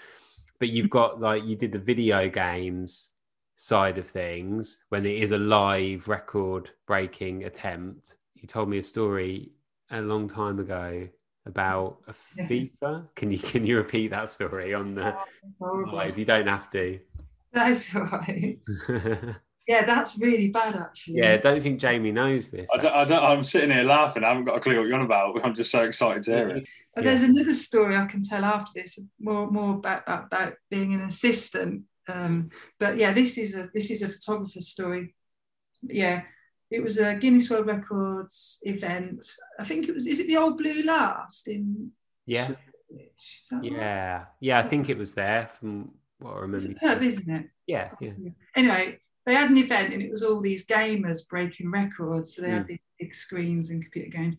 [0.59, 3.13] But you've got like you did the video games
[3.57, 8.19] side of things when it is a live record breaking attempt.
[8.35, 9.53] You told me a story
[9.91, 11.09] a long time ago
[11.47, 13.09] about a FIFA.
[13.15, 15.25] Can you can you repeat that story on the oh,
[15.59, 15.95] horrible.
[15.95, 16.19] live?
[16.19, 16.99] You don't have to.
[17.53, 18.59] That's all right.
[19.67, 21.17] Yeah, that's really bad actually.
[21.19, 22.69] yeah, I don't think Jamie knows this.
[22.73, 24.23] I don't, I don't, I'm sitting here laughing.
[24.23, 25.45] I haven't got a clue what you're on about.
[25.45, 26.69] I'm just so excited to hear it.
[26.95, 27.11] But Yeah.
[27.11, 31.83] there's another story I can tell after this, more more about about being an assistant.
[32.09, 35.15] Um, but yeah, this is a this is a photographer's story.
[35.83, 36.23] Yeah,
[36.71, 39.27] it was a Guinness World Records event.
[39.59, 40.07] I think it was.
[40.07, 41.91] Is it the old Blue Last in?
[42.25, 43.41] Yeah, Shoreditch?
[43.43, 43.73] Is that right?
[43.73, 44.59] yeah, yeah.
[44.61, 46.79] I think it was there from what I It's remember.
[46.83, 47.47] a pub, isn't it?
[47.67, 48.13] Yeah, yeah.
[48.55, 52.37] Anyway, they had an event and it was all these gamers breaking records.
[52.37, 52.55] So they Hmm.
[52.59, 54.37] had these big screens and computer games.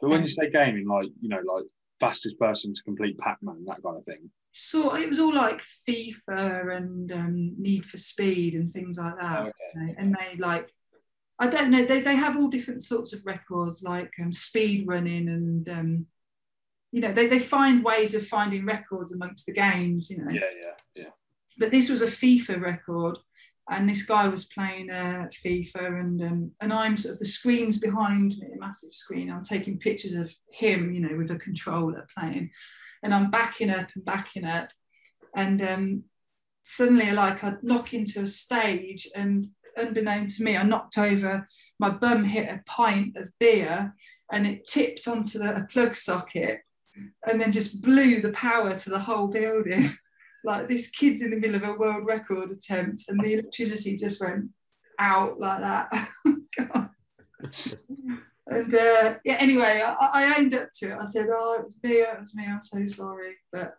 [0.00, 1.64] But when you say gaming, like, you know, like
[1.98, 4.30] fastest person to complete Pac Man, that kind of thing.
[4.52, 9.40] So it was all like FIFA and um, Need for Speed and things like that.
[9.40, 9.50] Okay.
[9.74, 10.70] you know, And they like,
[11.38, 15.28] I don't know, they, they have all different sorts of records like um, speed running
[15.28, 16.06] and, um,
[16.92, 20.30] you know, they, they find ways of finding records amongst the games, you know.
[20.30, 21.10] Yeah, yeah, yeah.
[21.58, 23.18] But this was a FIFA record
[23.68, 27.78] and this guy was playing uh, FIFA, and um, and I'm sort of the screens
[27.78, 29.30] behind me, a massive screen.
[29.30, 32.50] I'm taking pictures of him, you know, with a controller playing,
[33.02, 34.68] and I'm backing up and backing up,
[35.34, 36.04] and um,
[36.62, 41.46] suddenly, like, I'd knock into a stage, and unbeknown to me, I knocked over
[41.78, 43.94] my bum, hit a pint of beer,
[44.32, 46.60] and it tipped onto the, a plug socket,
[47.28, 49.90] and then just blew the power to the whole building.
[50.46, 54.22] like this kid's in the middle of a world record attempt and the electricity just
[54.22, 54.48] went
[54.98, 55.92] out like that.
[58.46, 60.98] and uh, yeah, anyway, I, I, owned up to it.
[60.98, 61.94] I said, "Oh, it was me.
[61.94, 62.46] It was me.
[62.46, 63.74] I'm so sorry." But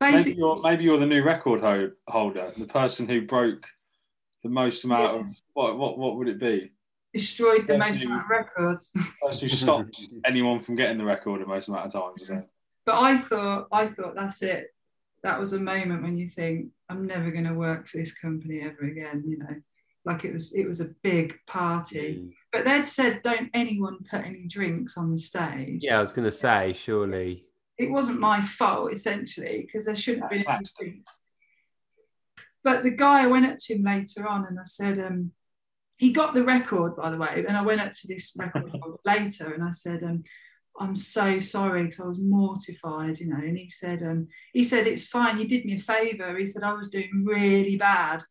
[0.00, 3.66] basically, maybe you're, maybe you're the new record ho- holder, the person who broke
[4.42, 5.20] the most amount yeah.
[5.20, 5.78] of what?
[5.78, 5.98] What?
[5.98, 6.72] What would it be?
[7.12, 8.92] Destroyed the most amount of records.
[9.22, 12.30] Person who stopped anyone from getting the record the most amount of times.
[12.84, 14.66] But I thought, I thought that's it
[15.26, 18.60] that was a moment when you think i'm never going to work for this company
[18.60, 19.56] ever again you know?
[20.04, 22.22] Like it was it was a big party.
[22.22, 22.32] Mm.
[22.52, 25.82] but they'd said don't anyone put any drinks on the stage.
[25.82, 27.44] Yeah i was going to say surely.
[27.76, 31.02] It wasn't my fault essentially because there shouldn't have been any
[32.62, 35.32] but the guy i went up to him later on and i said um
[35.98, 38.72] he got the record by the way and i went up to this record
[39.04, 40.22] later and i said um
[40.78, 43.36] I'm so sorry because I was mortified, you know.
[43.36, 45.40] And he said, um, he said, it's fine.
[45.40, 46.36] You did me a favour.
[46.36, 48.22] He said, I was doing really bad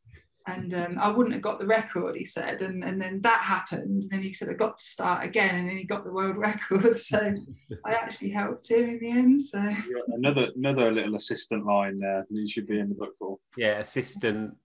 [0.48, 2.62] and um, I wouldn't have got the record, he said.
[2.62, 4.04] And, and then that happened.
[4.04, 5.56] And then he said, I got to start again.
[5.56, 6.96] And then he got the world record.
[6.96, 7.36] So
[7.84, 9.42] I actually helped him in the end.
[9.44, 9.74] So
[10.10, 13.38] another another little assistant line there you should be in the book for.
[13.58, 14.56] Yeah, assistant,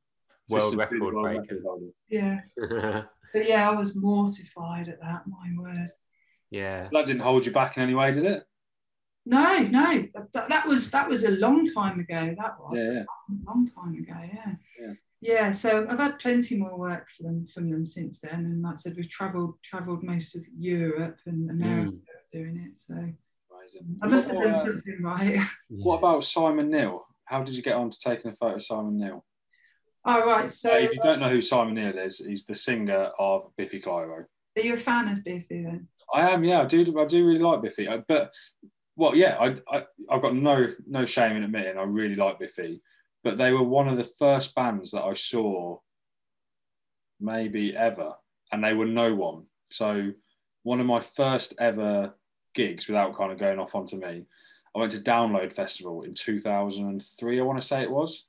[0.50, 1.56] world record world breaker.
[1.56, 2.40] Record yeah.
[3.32, 5.90] but yeah, I was mortified at that, my word.
[6.50, 6.88] Yeah.
[6.92, 8.44] That didn't hold you back in any way, did it?
[9.26, 10.06] No, no.
[10.32, 12.34] That, that was that was a long time ago.
[12.38, 13.02] That was yeah, yeah.
[13.02, 14.14] a long time ago.
[14.32, 14.52] Yeah.
[14.80, 14.92] yeah.
[15.20, 15.52] Yeah.
[15.52, 18.76] So I've had plenty more work from them from them since then, and like I
[18.76, 22.32] said, we've travelled travelled most of Europe and America mm.
[22.32, 22.78] doing it.
[22.78, 23.96] So Amazing.
[24.02, 25.40] I must have done uh, something right.
[25.68, 27.04] What about Simon Neil?
[27.26, 29.24] How did you get on to taking a photo of Simon Neil?
[30.04, 30.48] All oh, right.
[30.48, 34.24] So if you don't know who Simon Neil is, he's the singer of Biffy Clyro.
[34.56, 35.88] Are you a fan of Biffy then?
[36.12, 36.62] I am, yeah.
[36.62, 36.98] I do.
[36.98, 38.34] I do really like Biffy, uh, but
[38.96, 39.36] well, yeah.
[39.40, 42.82] I, I I've got no no shame in admitting I really like Biffy,
[43.22, 45.78] but they were one of the first bands that I saw,
[47.20, 48.14] maybe ever,
[48.52, 49.44] and they were no one.
[49.70, 50.12] So
[50.62, 52.14] one of my first ever
[52.54, 54.26] gigs, without kind of going off onto me,
[54.74, 57.40] I went to Download Festival in 2003.
[57.40, 58.26] I want to say it was,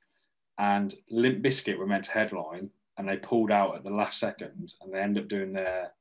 [0.58, 4.72] and Limp Bizkit were meant to headline, and they pulled out at the last second,
[4.80, 5.92] and they ended up doing their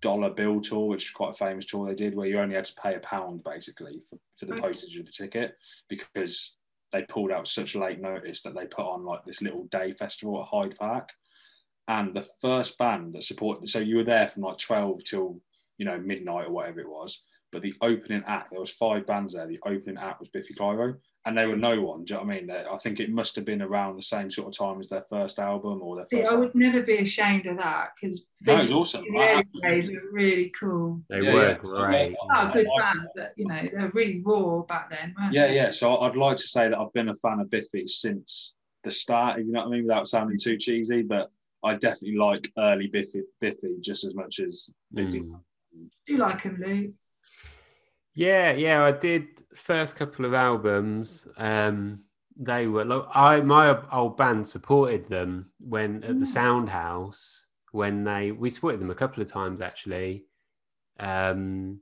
[0.00, 2.64] dollar bill tour, which is quite a famous tour they did, where you only had
[2.64, 4.60] to pay a pound basically for, for the mm.
[4.60, 5.56] postage of the ticket
[5.88, 6.54] because
[6.92, 10.40] they pulled out such late notice that they put on like this little day festival
[10.40, 11.10] at Hyde Park.
[11.86, 15.40] And the first band that supported, so you were there from like 12 till,
[15.78, 17.22] you know, midnight or whatever it was.
[17.50, 19.46] But the opening act, there was five bands there.
[19.46, 20.96] The opening act was Biffy Clyro
[21.28, 22.04] and they were no one.
[22.04, 22.50] Do you know what I mean?
[22.50, 25.38] I think it must have been around the same sort of time as their first
[25.38, 26.22] album or their first.
[26.22, 26.60] See, I would album.
[26.60, 29.04] never be ashamed of that because no, it was awesome.
[29.12, 31.02] The early days were really cool.
[31.10, 31.54] They yeah, were yeah.
[31.54, 32.16] great.
[32.28, 35.14] Not a good band, but you know they were really raw back then.
[35.30, 35.56] yeah, they?
[35.56, 35.70] yeah.
[35.70, 39.38] So I'd like to say that I've been a fan of Biffy since the start.
[39.38, 39.82] You know what I mean?
[39.82, 41.30] Without sounding too cheesy, but
[41.62, 45.20] I definitely like early Biffy, Biffy just as much as Biffy.
[45.20, 45.40] Mm.
[46.06, 46.94] Do you like him, Luke?
[48.18, 51.28] Yeah, yeah, I did first couple of albums.
[51.36, 52.00] Um,
[52.36, 56.26] they were like I my old band supported them when at the mm.
[56.26, 60.24] Sound House when they we supported them a couple of times actually.
[60.98, 61.80] Um,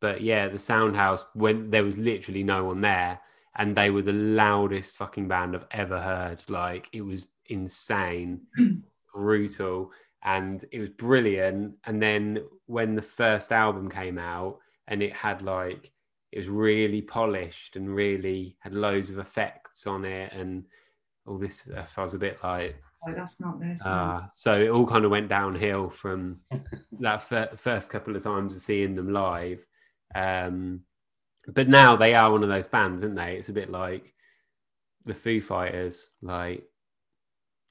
[0.00, 3.18] but yeah, the Sound House when there was literally no one there,
[3.56, 6.42] and they were the loudest fucking band I've ever heard.
[6.48, 8.42] Like it was insane,
[9.12, 9.90] brutal,
[10.22, 11.74] and it was brilliant.
[11.86, 15.92] And then when the first album came out and it had like
[16.32, 20.64] it was really polished and really had loads of effects on it and
[21.26, 21.94] all this stuff.
[21.98, 22.76] I was a bit like,
[23.06, 23.84] oh, that's not this.
[23.84, 26.40] Uh, so it all kind of went downhill from
[27.00, 29.66] that f- first couple of times of seeing them live.
[30.14, 30.82] Um,
[31.48, 33.36] but now they are one of those bands, aren't they?
[33.36, 34.14] It's a bit like
[35.04, 36.62] the Foo Fighters, like,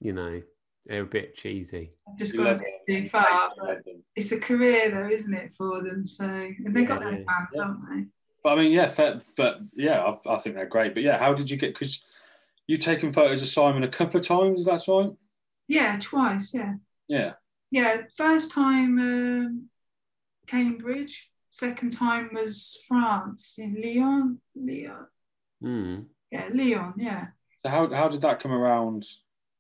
[0.01, 0.41] you know,
[0.89, 1.91] they're a bit cheesy.
[2.08, 3.52] I've just gone a bit too far.
[3.56, 3.84] But
[4.15, 6.06] it's a career, though, isn't it, for them?
[6.08, 7.62] So and they yeah, got their fans, yeah.
[7.62, 8.06] haven't they?
[8.43, 10.95] But I mean, yeah, fair, but yeah, I, I, think they're great.
[10.95, 11.75] But yeah, how did you get?
[11.75, 12.04] Because
[12.65, 14.65] you've taken photos of Simon a couple of times.
[14.65, 15.12] That's right.
[15.67, 16.56] Yeah, twice.
[16.56, 16.73] Yeah.
[17.08, 17.34] Yeah.
[17.69, 18.02] Yeah.
[18.17, 19.69] First time um,
[20.47, 21.30] Cambridge.
[21.52, 24.39] Second time was France in Lyon.
[24.56, 25.06] Lyon.
[25.63, 26.06] Mm.
[26.32, 26.93] Yeah, Lyon.
[26.97, 27.28] Yeah.
[27.63, 29.06] So how how did that come around?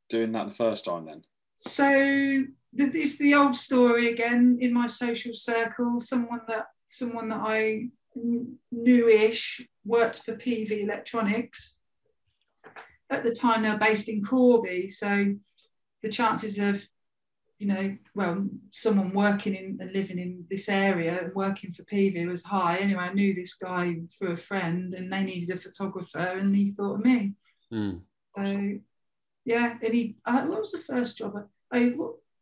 [0.09, 1.23] Doing that the first time then?
[1.55, 5.99] So th- it's the old story again in my social circle.
[5.99, 11.79] Someone that someone that I kn- knew-ish worked for Peavey Electronics.
[13.09, 15.33] At the time, they were based in Corby, so
[16.01, 16.87] the chances of
[17.59, 22.25] you know, well, someone working in and living in this area and working for Peavey
[22.25, 22.77] was high.
[22.77, 26.71] Anyway, I knew this guy through a friend, and they needed a photographer, and he
[26.71, 27.33] thought of me.
[27.71, 28.01] Mm.
[28.37, 28.79] So,
[29.49, 30.15] yeah, and he.
[30.25, 31.33] Uh, what was the first job?
[31.71, 31.93] I,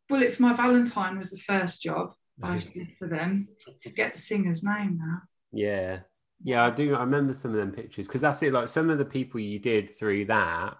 [0.10, 3.48] Bullet for My Valentine was the first job I did for them.
[3.84, 5.22] Forget the singer's name now.
[5.52, 6.00] Yeah.
[6.44, 6.96] Yeah, I do.
[6.96, 8.54] I remember some of them pictures because that's it.
[8.54, 10.78] Like some of the people you did through that,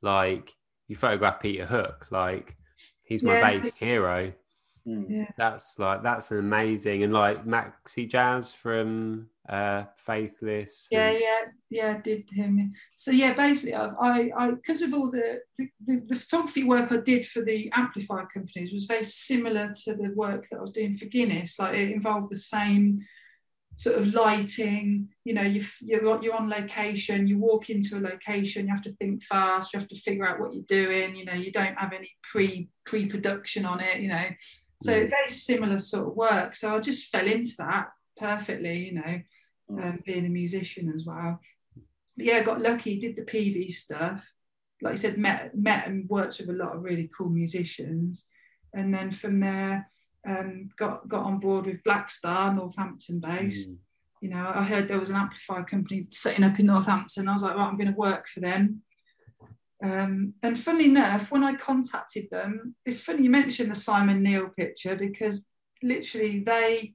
[0.00, 0.52] like
[0.88, 2.56] you photographed Peter Hook, like
[3.02, 3.58] he's my Yeah.
[3.60, 4.32] bass hero.
[4.86, 5.06] Mm.
[5.08, 5.30] Yeah.
[5.38, 7.02] That's like that's an amazing.
[7.02, 10.88] And like Maxi Jazz from uh Faithless.
[10.90, 12.72] Yeah, and- yeah, yeah, did him.
[12.96, 16.92] So yeah, basically, I, I, I because of all the the, the the photography work
[16.92, 20.70] I did for the amplifier companies was very similar to the work that I was
[20.72, 21.58] doing for Guinness.
[21.58, 23.06] Like it involved the same
[23.76, 25.08] sort of lighting.
[25.24, 27.26] You know, you you're you're on location.
[27.26, 28.66] You walk into a location.
[28.66, 29.72] You have to think fast.
[29.72, 31.16] You have to figure out what you're doing.
[31.16, 34.00] You know, you don't have any pre pre production on it.
[34.00, 34.26] You know,
[34.80, 35.10] so Mm.
[35.10, 36.56] very similar sort of work.
[36.56, 38.86] So I just fell into that perfectly.
[38.86, 39.20] You know
[39.70, 41.40] um, being a musician as well.
[42.16, 44.32] But yeah, got lucky, did the Peavey stuff.
[44.82, 48.28] Like I said, met met and worked with a lot of really cool musicians,
[48.72, 49.90] and then from there
[50.28, 53.70] um, got got on board with Blackstar, Northampton based.
[53.72, 53.78] Mm.
[54.20, 57.28] You know, I heard there was an amplifier company setting up in Northampton.
[57.28, 58.80] I was like, right, I'm going to work for them.
[59.82, 64.48] Um, and funnily enough, when I contacted them, it's funny you mentioned the Simon Neil
[64.48, 65.46] picture because
[65.82, 66.94] literally they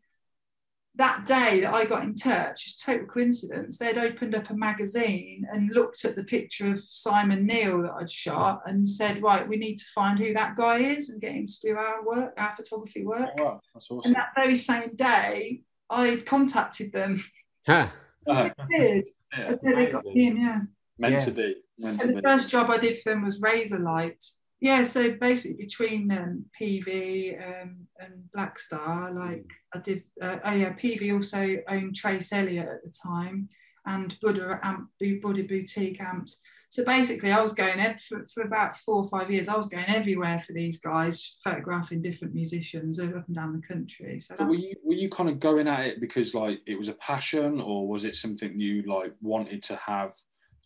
[0.96, 3.78] that day that I got in touch, it's total coincidence.
[3.78, 8.12] They'd opened up a magazine and looked at the picture of Simon Neil that I'd
[8.12, 11.48] shot and said, right, we need to find who that guy is and get him
[11.48, 13.30] to do our work, our photography work.
[13.40, 14.10] Oh, wow, that's awesome.
[14.10, 17.24] And that very same day, I contacted them.
[17.66, 17.88] Huh.
[18.28, 19.08] I did.
[19.32, 19.60] I Yeah, did.
[19.78, 20.60] They got me in, yeah.
[21.00, 21.20] Meant Yeah.
[21.20, 21.56] to be.
[21.78, 22.22] Meant to And be.
[22.22, 24.24] the first job I did for them was Razorlight.
[24.62, 30.04] Yeah, so basically between um, Peavey um, and Blackstar, like I did.
[30.22, 33.48] Uh, oh yeah, Peavey also owned Trace Elliot at the time,
[33.86, 36.42] and Budda amp, Budda boutique amps.
[36.72, 39.48] So basically, I was going for, for about four or five years.
[39.48, 44.20] I was going everywhere for these guys, photographing different musicians up and down the country.
[44.20, 46.78] So But that, were you were you kind of going at it because like it
[46.78, 50.12] was a passion, or was it something you like wanted to have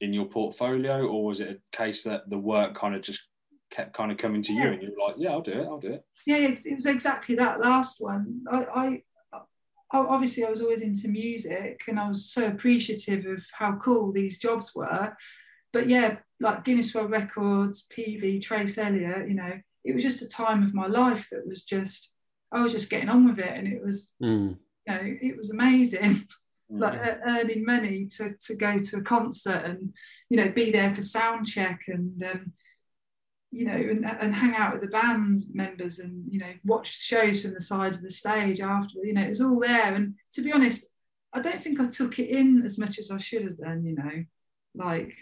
[0.04, 3.22] in your portfolio, or was it a case that the work kind of just
[3.72, 5.80] kept kind of coming to you, and you were like, yeah, I'll do it, I'll
[5.80, 6.04] do it.
[6.26, 8.42] yeah, it, it was exactly that last one.
[8.52, 9.02] I, I,
[9.34, 14.12] I obviously I was always into music, and I was so appreciative of how cool
[14.12, 15.16] these jobs were.
[15.72, 20.30] But yeah, like Guinness World Records, Peavey, Trace Elliot, you know, it was just a
[20.30, 22.12] time of my life that was just
[22.52, 24.58] I was just getting on with it, and it was Mm.
[24.88, 26.28] you know it was amazing.
[26.74, 26.80] Mm.
[26.80, 29.94] like uh, earning money to, to go to a concert and
[30.30, 32.54] you know be there for sound check and um,
[33.52, 37.44] you know and, and hang out with the band members and you know watch shows
[37.44, 40.42] from the sides of the stage after you know it was all there and to
[40.42, 40.90] be honest
[41.32, 43.96] I don't think I took it in as much as I should have done you
[43.96, 44.24] know
[44.74, 45.16] like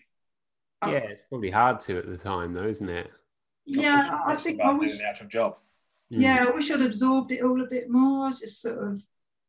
[0.81, 3.11] I- Yeah, it's probably hard to at the time though, isn't it?
[3.65, 5.57] yeah I, I think I was doing the actual job.
[6.13, 6.21] Mm.
[6.21, 9.03] yeah I wish I'd absorbed it all a bit more just sort of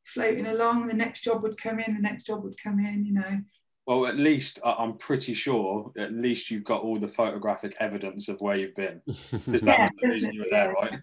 [0.04, 3.12] floating along the next job would come in the next job would come in you
[3.12, 3.40] know
[3.86, 5.92] Well, at least I- I'm pretty sure.
[5.98, 9.82] At least you've got all the photographic evidence of where you've been, because that Yeah,
[9.82, 10.98] was the reason you were there, right?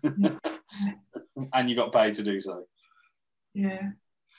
[1.53, 2.63] and you got paid to do so.
[3.53, 3.81] yeah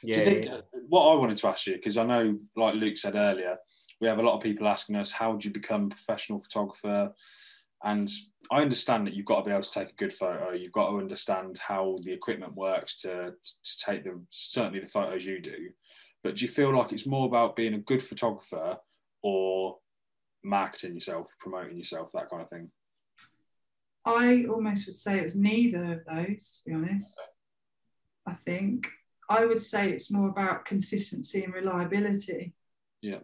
[0.02, 0.16] Do yeah.
[0.18, 3.14] you think, uh, what I wanted to ask you, because I know, like Luke said
[3.14, 3.56] earlier,
[4.00, 7.12] we have a lot of people asking us, how do you become a professional photographer?
[7.82, 8.10] And
[8.50, 10.52] I understand that you've got to be able to take a good photo.
[10.52, 15.24] You've got to understand how the equipment works to, to take the certainly the photos
[15.24, 15.70] you do.
[16.22, 18.76] But do you feel like it's more about being a good photographer
[19.22, 19.78] or
[20.44, 22.70] marketing yourself, promoting yourself, that kind of thing?
[24.04, 27.20] I almost would say it was neither of those, to be honest.
[28.26, 28.88] I think
[29.28, 32.54] I would say it's more about consistency and reliability.
[33.00, 33.20] Yeah.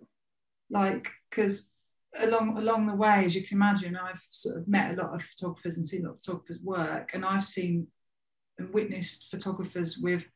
[0.70, 1.72] Like, because
[2.20, 5.22] along along the way, as you can imagine, I've sort of met a lot of
[5.22, 7.88] photographers and seen a lot of photographers work, and I've seen
[8.58, 10.26] and witnessed photographers with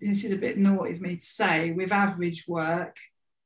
[0.00, 2.96] this is a bit naughty of me to say, with average work,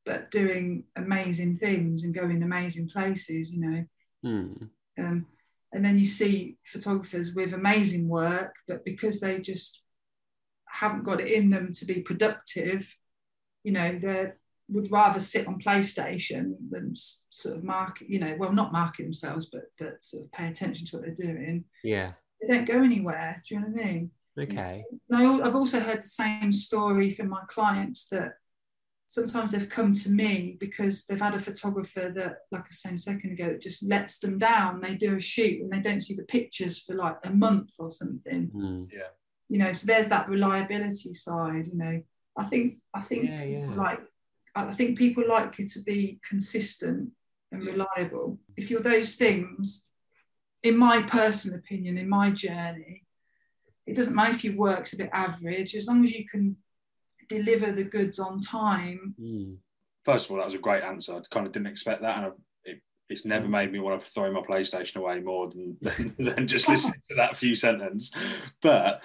[0.04, 3.84] but doing amazing things and going amazing places, you know.
[4.24, 4.68] Mm.
[4.98, 5.26] Um,
[5.72, 9.82] and then you see photographers with amazing work, but because they just
[10.66, 12.94] haven't got it in them to be productive,
[13.64, 14.38] you know, they're
[14.70, 19.50] would rather sit on PlayStation than sort of market, you know, well, not market themselves,
[19.50, 21.64] but but sort of pay attention to what they're doing.
[21.82, 22.12] Yeah.
[22.40, 23.42] They don't go anywhere.
[23.46, 24.10] Do you know what I mean?
[24.38, 24.84] Okay.
[25.10, 28.34] And I, I've also heard the same story from my clients that
[29.08, 32.96] sometimes they've come to me because they've had a photographer that, like I was saying
[32.96, 34.80] a second ago, that just lets them down.
[34.80, 37.90] They do a shoot and they don't see the pictures for like a month or
[37.90, 38.50] something.
[38.54, 38.88] Mm.
[38.92, 39.08] Yeah.
[39.48, 41.66] You know, so there's that reliability side.
[41.66, 42.02] You know,
[42.36, 43.74] I think I think Yeah, yeah.
[43.74, 44.00] like
[44.54, 47.10] I think people like you to be consistent
[47.52, 48.38] and reliable.
[48.56, 49.88] If you're those things,
[50.62, 53.04] in my personal opinion, in my journey,
[53.86, 56.56] it doesn't matter if your work's a bit average, as long as you can
[57.28, 59.14] deliver the goods on time.
[59.20, 59.56] Mm.
[60.04, 61.14] First of all, that was a great answer.
[61.14, 62.30] I kind of didn't expect that, and I,
[62.64, 66.46] it, it's never made me want to throw my PlayStation away more than than, than
[66.46, 68.10] just listening to that few sentence.
[68.60, 69.02] But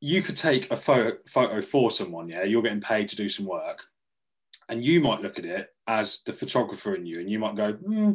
[0.00, 2.28] you could take a photo, photo for someone.
[2.28, 3.84] Yeah, you're getting paid to do some work,
[4.68, 7.72] and you might look at it as the photographer in you, and you might go,
[7.72, 8.12] hmm,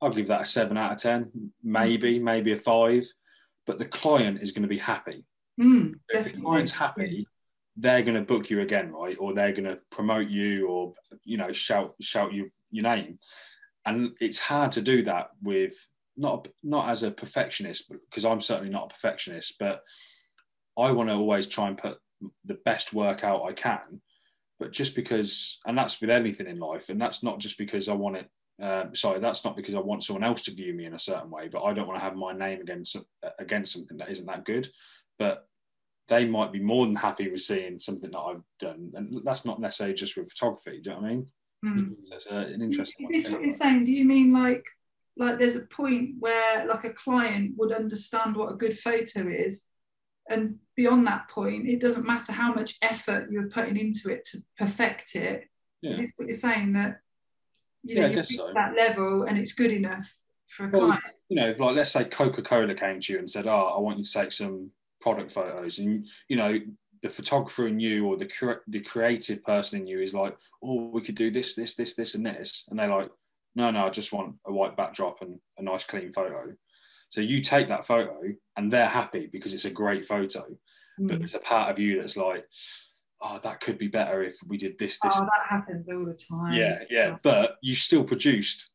[0.00, 3.06] "I'll give that a seven out of ten, maybe, maybe a five.
[3.66, 5.24] But the client is going to be happy.
[5.60, 7.26] Mm, if the client's happy,
[7.76, 9.16] they're going to book you again, right?
[9.20, 13.18] Or they're going to promote you, or you know, shout shout you your name.
[13.86, 15.74] And it's hard to do that with
[16.16, 19.82] not not as a perfectionist, because I'm certainly not a perfectionist, but
[20.78, 21.98] I want to always try and put
[22.44, 24.00] the best work out I can.
[24.60, 27.94] But just because, and that's with anything in life, and that's not just because I
[27.94, 28.28] want it.
[28.62, 31.30] Uh, sorry, that's not because I want someone else to view me in a certain
[31.30, 32.96] way, but I don't want to have my name against
[33.38, 34.68] against something that isn't that good.
[35.18, 35.48] But
[36.08, 39.60] they might be more than happy with seeing something that I've done, and that's not
[39.60, 40.82] necessarily just with photography.
[40.82, 41.26] Do you know what I mean?
[41.64, 41.94] Mm.
[42.10, 43.08] That's uh, an interesting.
[43.10, 43.84] Is this what you're saying?
[43.84, 44.66] Do you mean like
[45.16, 49.70] like there's a point where like a client would understand what a good photo is,
[50.30, 54.38] and beyond that point, it doesn't matter how much effort you're putting into it to
[54.56, 55.44] perfect it.
[55.82, 55.90] Yeah.
[55.90, 57.00] Is this what you're saying that
[57.82, 58.52] you know I you reach so.
[58.54, 60.16] that level and it's good enough
[60.48, 61.02] for a Well, client?
[61.28, 63.80] you know, if like let's say Coca Cola came to you and said, "Oh, I
[63.80, 64.70] want you to take some
[65.00, 66.58] product photos," and you know,
[67.02, 70.90] the photographer in you or the cre- the creative person in you is like, "Oh,
[70.90, 73.10] we could do this, this, this, this, and this," and they're like,
[73.54, 76.54] "No, no, I just want a white backdrop and a nice clean photo."
[77.10, 78.20] So you take that photo,
[78.56, 80.46] and they're happy because it's a great photo,
[80.98, 81.18] but Mm.
[81.18, 82.46] there's a part of you that's like,
[83.20, 86.14] "Oh, that could be better if we did this, this." Oh, that happens all the
[86.14, 86.54] time.
[86.54, 88.70] yeah, yeah, but you still produced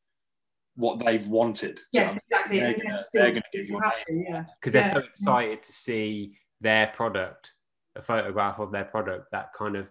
[0.75, 1.75] what they've wanted.
[1.77, 2.59] Do you know Yes, what exactly.
[2.59, 2.83] They're gonna-
[3.13, 4.45] they're they're gonna give you a happy, yeah.
[4.59, 4.93] because they're Yeah.
[4.93, 7.53] so excited to see their product,
[7.95, 9.31] a photograph of their product.
[9.31, 9.89] That kind of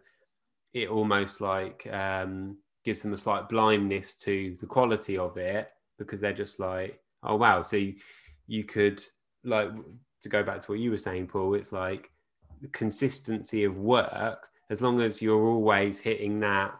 [0.74, 6.20] it almost like um, gives them a slight blindness to the quality of it because
[6.20, 7.62] they're just like, oh wow.
[7.62, 7.94] So you,
[8.46, 9.02] you could
[9.44, 9.70] like
[10.22, 11.54] to go back to what you were saying, Paul.
[11.54, 12.10] It's like
[12.60, 14.48] the consistency of work.
[14.70, 16.74] As long as you're always hitting that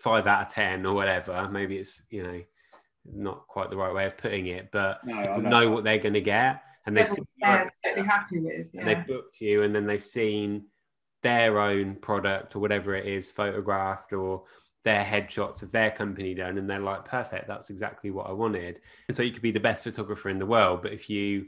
[0.00, 2.40] five out of ten or whatever, maybe it's you know
[3.12, 5.50] not quite the right way of putting it, but No, people know.
[5.50, 8.54] know what they're going to get and they've Level seen they're your- totally happy with.
[8.54, 8.84] and Yeah.
[8.84, 10.66] they've booked you and then they've seen
[11.22, 14.44] their own product or whatever it is photographed or
[14.86, 18.80] their headshots of their company done and they're like perfect that's exactly what i wanted
[19.08, 21.46] and so you could be the best photographer in the world but if you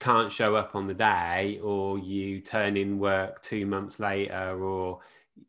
[0.00, 5.00] can't show up on the day or you turn in work two months later or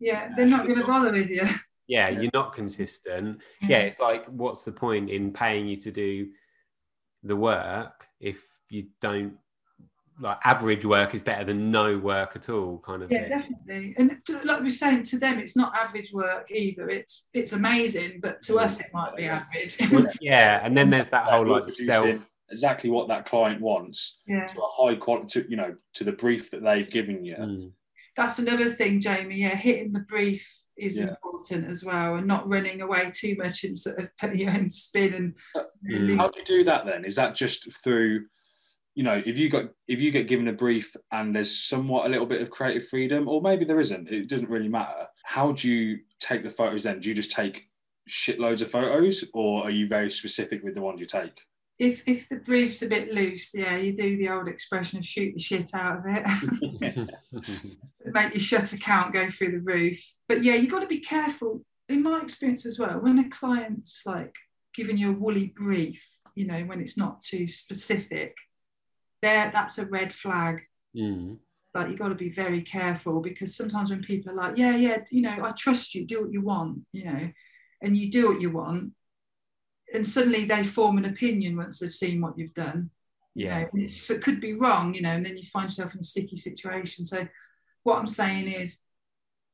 [0.02, 1.44] Yeah, they're not going to bother with you.
[1.88, 2.20] yeah, Yeah.
[2.20, 6.28] you're not consistent yeah it's like what's the point in paying you to do
[7.24, 9.36] the work if you don't
[10.22, 13.96] like average work is better than no work at all kind of Yeah, thing definitely.
[13.98, 16.90] And to, like we were saying, to them, it's not average work either.
[16.90, 19.78] It's it's amazing, but to us, it might be average.
[20.22, 24.60] yeah and then there's that whole like self exactly what that client wants yeah, to
[24.60, 27.36] a high quality, to, you know, to the brief that they've given you.
[27.36, 27.72] Mm.
[28.18, 29.38] that's another thing, Jamie.
[29.38, 30.46] Yeah, hitting the brief
[30.78, 31.10] is Yeah.
[31.10, 34.70] important as well, and not running away too much and sort of putting your own
[34.70, 35.66] spin and.
[35.90, 36.18] Mm.
[36.18, 37.06] How do you do that then?
[37.06, 38.26] Is that just through,
[38.96, 42.10] you know, if you got if you get given a brief and there's somewhat a
[42.10, 45.08] little bit of creative freedom, or maybe there isn't, it doesn't really matter.
[45.24, 47.00] How do you take the photos then?
[47.00, 47.70] Do you just take
[48.10, 51.40] shitloads of photos, or are you very specific with the ones you take?
[51.80, 55.34] If, if the brief's a bit loose, yeah, you do the old expression of shoot
[55.34, 57.10] the shit out of it.
[58.06, 60.00] make your shutter count go through the roof.
[60.30, 61.64] But yeah, you've got to be careful.
[61.90, 64.36] In my experience as well, when a client's like
[64.76, 68.36] giving you a woolly brief, you know, when it's not too specific,
[69.22, 70.62] there that's a red flag.
[70.96, 71.38] Mm.
[71.74, 74.98] Like you got to be very careful because sometimes when people are like, yeah, yeah,
[75.10, 77.32] you know, I trust you, do what you want, you know,
[77.82, 78.92] and you do what you want,
[79.94, 82.90] and suddenly they form an opinion once they've seen what you've done
[83.34, 85.94] you yeah know, it's, it could be wrong, you know, and then you find yourself
[85.94, 87.06] in a sticky situation.
[87.06, 87.26] So,
[87.84, 88.82] what I'm saying is,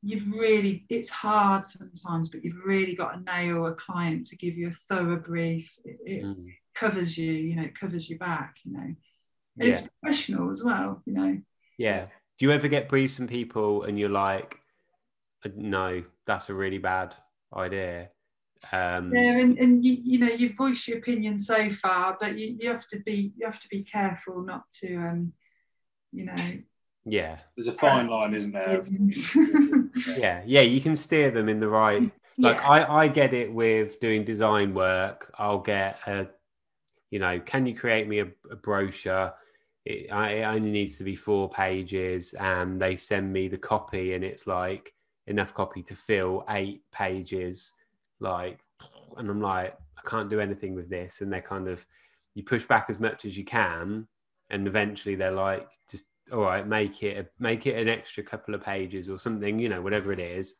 [0.04, 4.56] you've really it's hard sometimes but you've really got to nail a client to give
[4.56, 6.46] you a thorough brief it, it Mm.
[6.76, 8.96] covers you you know it covers your back you know
[9.60, 9.74] and Yeah.
[9.76, 11.38] it's professional as well you know
[11.78, 12.06] Yeah.
[12.40, 14.60] Do you ever get briefs from people and you're like,
[15.44, 17.16] "Uh, no, that's a really bad
[17.52, 18.10] idea?
[18.72, 22.58] Um, yeah and, and you, you know you voice your opinion so far but you,
[22.60, 25.34] you have to be you have to be careful not to um
[26.12, 26.58] you know
[27.10, 27.38] yeah.
[27.56, 28.80] There's a fine line, isn't there?
[28.80, 28.90] of-
[30.18, 30.44] Yeah.
[30.46, 30.62] Yeah.
[30.62, 32.12] You can steer them in the right.
[32.38, 32.68] Like yeah.
[32.70, 35.34] I, I get it with doing design work.
[35.38, 36.28] I'll get a,
[37.10, 39.34] you know, can you create me a, a brochure?
[39.88, 44.14] It, I, it only needs to be four pages, and they send me the copy,
[44.14, 44.94] and it's like
[45.28, 47.72] enough copy to fill eight pages.
[48.20, 48.60] Like,
[49.16, 51.86] and I'm like, I can't do anything with this, and they're kind of,
[52.36, 54.08] you push back as much as you can,
[54.50, 58.62] and eventually they're like, just all right, make it make it an extra couple of
[58.62, 60.56] pages or something, you know, whatever it is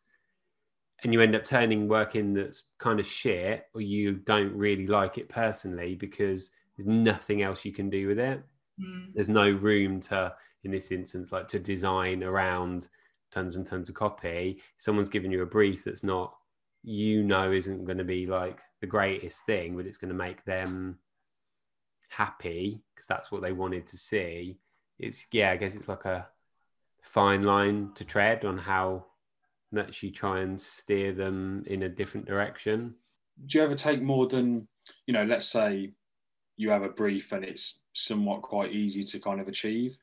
[1.04, 4.88] and you end up turning work in that's kind of shit or you don't really
[4.88, 8.42] like it personally because there's nothing else you can do with it
[8.80, 9.14] Mm.
[9.16, 12.90] there's no room to in this instance like to design around
[13.32, 14.62] tons and tons of copy.
[14.78, 16.36] Someone's given you a brief that's not
[16.84, 20.46] you know isn't going to be like the greatest thing but it's going to make
[20.46, 20.98] them
[22.10, 24.58] happy because that's what they wanted to see.
[25.00, 26.28] It's yeah i guess it's like a
[27.02, 29.06] fine line to tread on how
[29.72, 32.96] much you try and steer them in a different direction.
[33.46, 34.68] Do you ever take more than,
[35.06, 35.94] you know, let's say
[36.56, 39.98] you have a brief and it's somewhat quite easy to kind of achieve?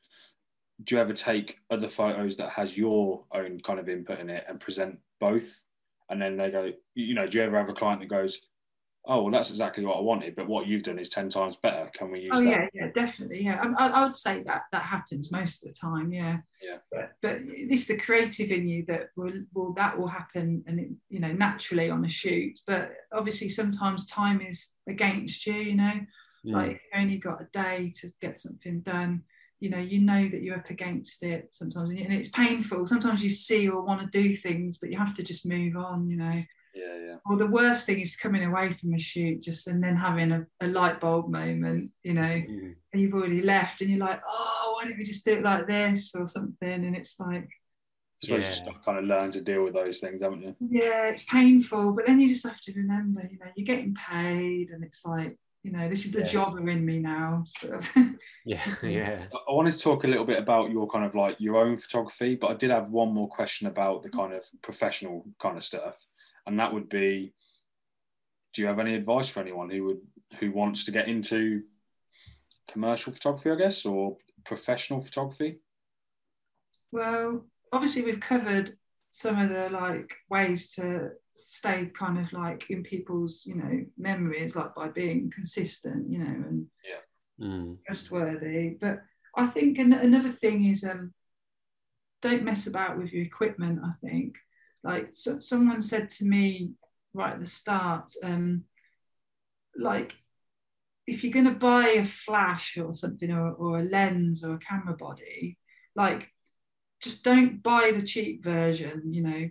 [0.83, 4.45] Do you ever take other photos that has your own kind of input in it
[4.49, 5.63] and present both?
[6.11, 8.41] And then they go, you know, do you ever have a client that goes,
[9.07, 11.91] oh, well, that's exactly what I wanted, but what you've done is 10 times better.
[11.93, 12.51] Can we use Oh that?
[12.51, 13.43] yeah, yeah, definitely.
[13.43, 16.11] Yeah, I, I, I would say that that happens most of the time.
[16.13, 16.39] Yeah.
[16.63, 16.79] Yeah.
[16.91, 20.89] But but it's the creative in you that will will that will happen, and it,
[21.11, 22.59] you know naturally on a shoot.
[22.67, 25.55] But obviously sometimes time is against you.
[25.55, 26.01] You know,
[26.45, 26.53] Mm.
[26.53, 29.23] like if you only got a day to get something done.
[29.61, 32.85] You know, you know that you're up against it sometimes, and it's painful.
[32.85, 36.07] Sometimes you see or want to do things, but you have to just move on.
[36.11, 36.43] You know
[36.75, 37.17] Yeah, yeah.
[37.25, 40.47] or the worst thing is coming away from a shoot just and then having a,
[40.61, 42.75] a light bulb moment you know Mm.
[42.93, 45.67] and you've already left and you're like oh why don't we just do it like
[45.67, 48.51] this or something and it's like I suppose you Yeah.
[48.51, 50.55] just got to kind of learn to deal with those things, haven't you?
[50.61, 54.71] yeah it's painful but then you just have to remember you know you're getting paid
[54.71, 56.27] and it's like you know this is the Yeah.
[56.27, 57.91] jobber in me now sort of.
[58.45, 61.57] yeah yeah I wanted to talk a little bit about your kind of like your
[61.57, 65.57] own photography, but I did have one more question about the kind of professional kind
[65.57, 65.99] of stuff,
[66.47, 67.33] and that would be,
[68.53, 70.01] do you have any advice for anyone who would
[70.39, 71.63] who wants to get into
[72.69, 75.61] commercial photography, I guess, or professional photography?
[76.93, 78.77] Well, obviously we've covered
[79.09, 84.55] some of the like ways to stay kind of like in people's, you know, memories,
[84.57, 86.67] like by being consistent, you know, and
[87.41, 87.79] Mm.
[87.85, 88.77] trustworthy.
[88.81, 89.03] But
[89.37, 91.13] I think an- another thing is um,
[92.23, 93.81] don't mess about with your equipment.
[93.85, 94.37] I think,
[94.85, 96.75] like so, someone said to me
[97.13, 98.65] right at the start, um,
[99.77, 100.17] like
[101.07, 104.59] if you're going to buy a flash or something, or, or a lens or a
[104.59, 105.59] camera body,
[105.97, 106.31] like
[107.03, 109.13] just don't buy the cheap version.
[109.13, 109.49] You know,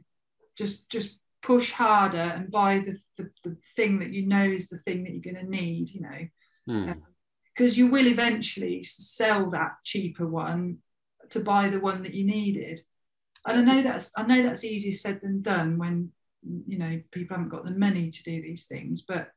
[0.57, 4.79] just just push harder and buy the, the, the thing that you know is the
[4.79, 5.89] thing that you're going to need.
[5.89, 6.27] You know
[6.65, 7.01] Mm.
[7.53, 10.77] because you will eventually sell that cheaper one
[11.29, 12.79] to buy the one that you needed.
[13.45, 16.13] And I know that's I know that's easier said than done when
[16.67, 19.01] you know people haven't got the money to do these things.
[19.01, 19.27] But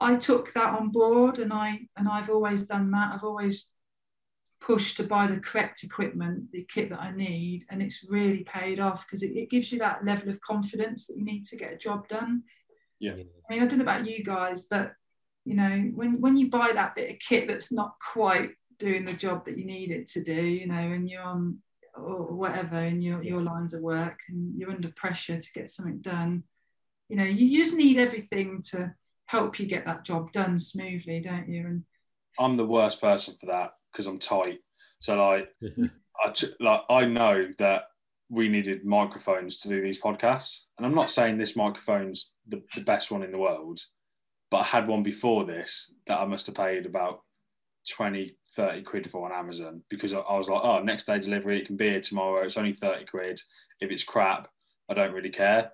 [0.00, 3.14] I took that on board, and I and I've always done that.
[3.14, 3.71] I've always
[4.64, 8.78] pushed to buy the correct equipment, the kit that I need, and it's really paid
[8.78, 11.72] off because it, it gives you that level of confidence that you need to get
[11.72, 12.44] a job done.
[13.00, 13.12] Yeah.
[13.12, 14.92] I mean, I don't know about you guys, but
[15.44, 19.12] you know, when when you buy that bit of kit that's not quite doing the
[19.12, 21.58] job that you need it to do, you know, and you're on
[21.94, 26.00] or whatever in your, your lines of work and you're under pressure to get something
[26.00, 26.42] done,
[27.08, 28.94] you know, you, you just need everything to
[29.26, 31.66] help you get that job done smoothly, don't you?
[31.66, 31.84] And
[32.38, 34.58] I'm the worst person for that because I'm tight.
[35.00, 35.48] So like,
[36.24, 37.84] I t- like I know that
[38.30, 42.80] we needed microphones to do these podcasts, and I'm not saying this microphone's the, the
[42.80, 43.80] best one in the world,
[44.50, 47.20] but I had one before this that I must have paid about
[47.90, 51.58] 20, 30 quid for on Amazon because I, I was like, oh, next day delivery,
[51.58, 52.42] it can be here tomorrow.
[52.42, 53.40] It's only 30 quid.
[53.80, 54.48] If it's crap,
[54.88, 55.72] I don't really care.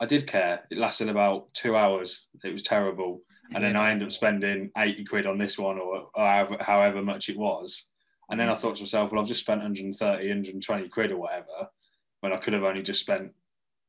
[0.00, 0.62] I did care.
[0.70, 2.28] It lasted about two hours.
[2.42, 3.20] It was terrible.
[3.54, 7.02] And then I ended up spending 80 quid on this one or, or however, however
[7.02, 7.86] much it was.
[8.30, 11.68] And then I thought to myself, well, I've just spent 130, 120 quid or whatever.
[12.20, 13.32] when I could have only just spent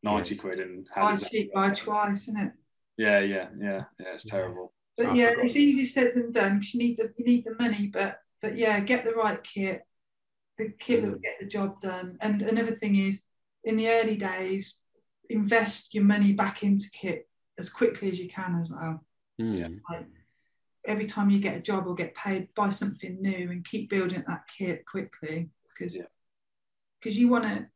[0.04, 2.52] ninety quid and had Buy his- cheap, buy twice, isn't it?
[2.98, 4.14] Yeah, yeah, yeah, yeah.
[4.14, 4.74] It's terrible.
[4.98, 5.46] But I yeah, forgot.
[5.46, 7.88] it's easier said than done because you need the you need the money.
[7.88, 9.86] But but yeah, get the right kit,
[10.58, 12.18] the kit that will get the job done.
[12.22, 13.22] And another thing is,
[13.64, 14.80] in the early days,
[15.30, 17.28] invest your money back into kit
[17.60, 19.04] as quickly as you can as well.
[19.40, 19.80] Mm.
[19.90, 20.06] Like
[20.86, 24.24] every time you get a job or get paid, buy something new and keep building
[24.28, 26.06] that kit quickly because Yeah.
[27.00, 27.68] because you want to,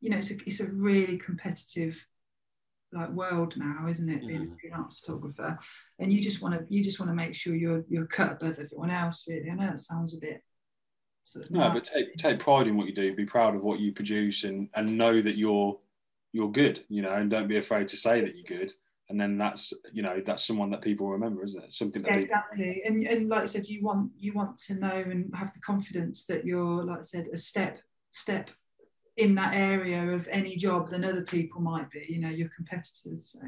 [0.00, 2.04] you know, it's a it's a really competitive
[2.92, 4.26] like world now, isn't it?
[4.26, 4.60] Being a Mm.
[4.60, 5.58] freelance photographer,
[5.98, 8.58] and you just want to you just want to make sure you're you're cut above
[8.58, 9.26] everyone else.
[9.28, 10.42] Really, I know that sounds a bit
[11.24, 13.14] sort of No, but take take pride in what you do.
[13.14, 15.80] Be proud of what you produce, and and know that you're
[16.32, 16.84] you're good.
[16.88, 18.72] You know, and don't be afraid to say that you're good.
[19.08, 21.72] And then that's you know that's someone that people remember, isn't it?
[21.72, 22.82] Something that yeah, people, exactly.
[22.84, 26.26] And and like I said, you want you want to know and have the confidence
[26.26, 27.80] that you're, like I said, a step
[28.10, 28.50] step
[29.16, 32.04] in that area of any job than other people might be.
[32.08, 33.30] You know, your competitors.
[33.32, 33.40] So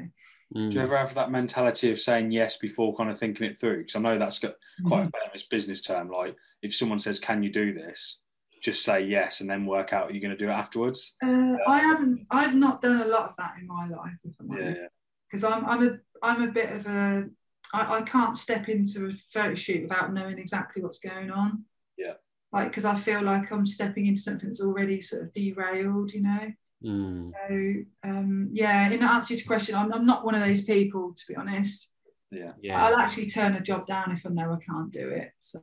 [0.55, 0.71] Mm.
[0.71, 3.79] Do you ever have that mentality of saying yes before kind of thinking it through?
[3.79, 4.55] Because I know that's got
[4.87, 5.09] quite Mm-hmm.
[5.15, 6.09] a famous business term.
[6.09, 8.21] Like if someone says, "Can you do this?"
[8.63, 11.15] Just say yes, and then work out you're going to do it afterwards.
[11.23, 12.25] Uh, I haven't.
[12.31, 14.87] I've not done a lot of that in my life, Yeah, yeah,
[15.29, 17.25] Because I'm, I'm a, I'm a bit of a.
[17.73, 21.65] I, I can't step into a photo shoot without knowing exactly what's going on.
[21.97, 22.13] Yeah.
[22.51, 26.21] Like, because I feel like I'm stepping into something that's already sort of derailed, you
[26.23, 26.51] know.
[26.83, 27.31] Mm.
[27.31, 31.13] So um, yeah, in answer to your question, I'm, I'm not one of those people,
[31.15, 31.93] to be honest.
[32.31, 32.53] yeah.
[32.59, 32.83] Yeah.
[32.83, 35.31] I'll actually turn a job down if I know I can't do it.
[35.37, 35.59] So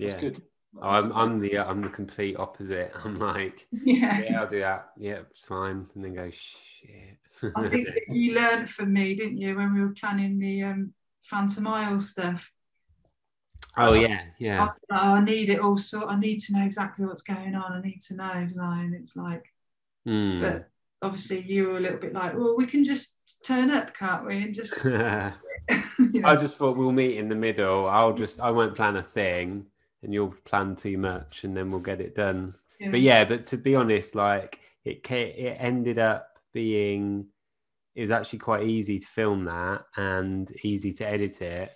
[0.00, 0.20] That's yeah.
[0.20, 0.42] good.
[0.80, 2.92] Oh, I'm, I'm the I'm the complete opposite.
[3.04, 4.90] I'm like, yeah, yeah, I'll do that.
[4.96, 5.86] Yeah, it's fine.
[5.94, 7.18] And then go, shit.
[7.56, 10.92] I think that you learned from me, didn't you, when we were planning the um,
[11.24, 12.50] Phantom Isle stuff?
[13.76, 14.68] oh yeah, yeah.
[14.90, 17.72] I, I need it all so I need to know exactly what's going on.
[17.72, 18.82] I need to know, don't I?
[18.82, 19.44] And it's like,
[20.06, 20.40] Mm.
[20.40, 20.70] but
[21.02, 24.42] obviously you were a little bit like, well, we can just turn up, can't we?
[24.42, 27.86] And just, you know, I just thought we'll meet in the middle.
[27.86, 29.66] I'll just I won't plan a thing,
[30.02, 32.54] and you'll plan too much, and then we'll get it done.
[32.90, 37.26] But yeah, but to be honest, like it it ended up being
[37.94, 41.70] it was actually quite easy to film that and easy to edit it,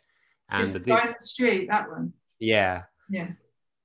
[0.49, 2.12] and just the the bit- guy in the street, that one.
[2.39, 3.29] yeah, Yeah.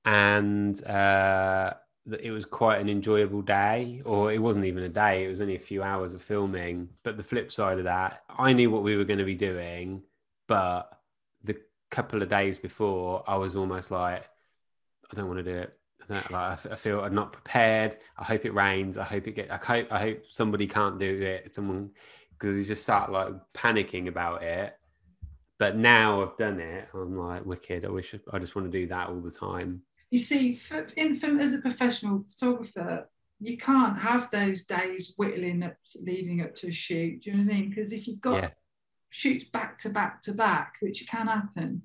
[0.04, 1.74] and uh,
[2.22, 5.56] it was quite an enjoyable day, or it wasn't even a day; it was only
[5.56, 6.88] a few hours of filming.
[7.02, 10.02] But the flip side of that, I knew what we were going to be doing,
[10.46, 10.98] but
[11.44, 11.56] the
[11.90, 14.24] couple of days before, I was almost like,
[15.10, 15.76] I don't want to do it.
[16.10, 17.98] I, like, I f- I feel I'm not prepared.
[18.18, 18.96] I hope it rains.
[18.98, 19.50] I hope it get.
[19.50, 19.88] I hope.
[19.90, 21.54] I hope somebody can't do it.
[21.54, 21.90] Someone
[22.32, 24.74] because you just start like panicking about it.
[25.58, 26.88] But now I've done it.
[26.94, 27.84] I'm like wicked.
[27.84, 29.82] I wish I just want to do that all the time.
[30.10, 33.08] You see, for, in, from, as a professional photographer,
[33.38, 37.22] you can't have those days whittling up, leading up to a shoot.
[37.22, 37.68] Do you know what I mean?
[37.70, 38.50] Because if you've got Yeah.
[39.10, 41.82] shoots back to back to back, which can happen,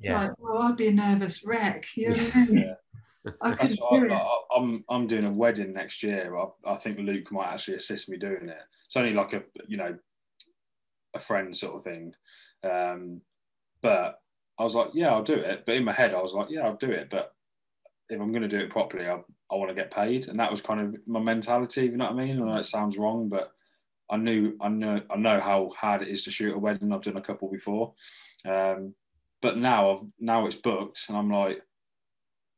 [0.00, 0.20] Yeah.
[0.20, 1.86] like, oh, I'd be a nervous wreck.
[1.96, 2.58] You know what I mean?
[2.58, 2.74] Yeah.
[3.26, 4.22] I That's couldn't what do I, it.
[4.22, 6.36] I, I'm I'm doing a wedding next year.
[6.36, 8.62] I, I think Luke might actually assist me doing it.
[8.86, 9.96] It's only like a you know
[11.14, 12.14] a friend sort of thing.
[12.64, 13.20] Um,
[13.82, 14.18] but
[14.58, 15.64] I was like, yeah, I'll do it.
[15.66, 17.10] But in my head, I was like, yeah, I'll do it.
[17.10, 17.34] But
[18.08, 19.14] if I'm going to do it properly, I,
[19.50, 21.86] I want to get paid, and that was kind of my mentality.
[21.86, 22.40] You know what I mean?
[22.40, 23.52] I know it sounds wrong, but
[24.10, 26.92] I knew I know I know how hard it is to shoot a wedding.
[26.92, 27.94] I've done a couple before,
[28.44, 28.94] um,
[29.40, 31.62] but now I've now it's booked, and I'm like,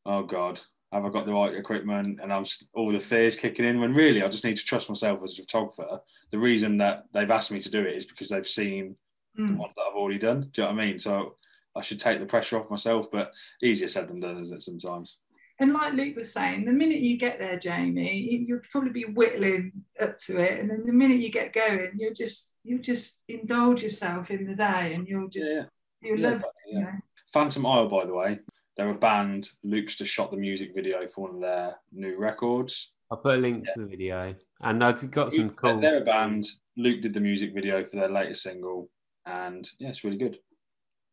[0.07, 0.61] oh god,
[0.93, 2.21] have I got the right equipment?
[2.23, 2.45] And I'm
[2.75, 3.81] all the fears kicking in.
[3.81, 6.01] When really, I just need to trust myself as a photographer.
[6.31, 8.97] The reason that they've asked me to do it is because they've seen
[9.37, 9.57] the Mm.
[9.57, 10.49] ones that I've already done.
[10.53, 10.99] Do you know what I mean?
[10.99, 11.37] So
[11.75, 14.63] I should take the pressure off myself, but easier said than done, isn't it?
[14.63, 15.17] Sometimes.
[15.59, 19.05] And like Luke was saying, the minute you get there, Jamie, you- you'll probably be
[19.07, 23.23] whittling up to it, and then the minute you get going, you'll just you'll just
[23.29, 25.63] indulge yourself in the day, and you'll just Yeah,
[26.01, 26.79] you'll yeah, love, yeah.
[26.79, 26.93] you know.
[27.33, 28.39] Phantom Isle, by the way,
[28.77, 29.49] they're a band.
[29.63, 32.93] Luke's just shot the music video for one of their new records.
[33.11, 35.79] I'll put a link to the video, and I've got some cool.
[35.79, 36.47] They're a band.
[36.77, 38.89] Luke did the music video for their latest single,
[39.27, 40.39] and yeah, it's really good.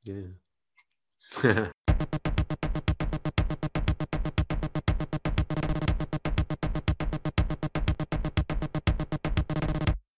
[0.03, 1.67] Yeah.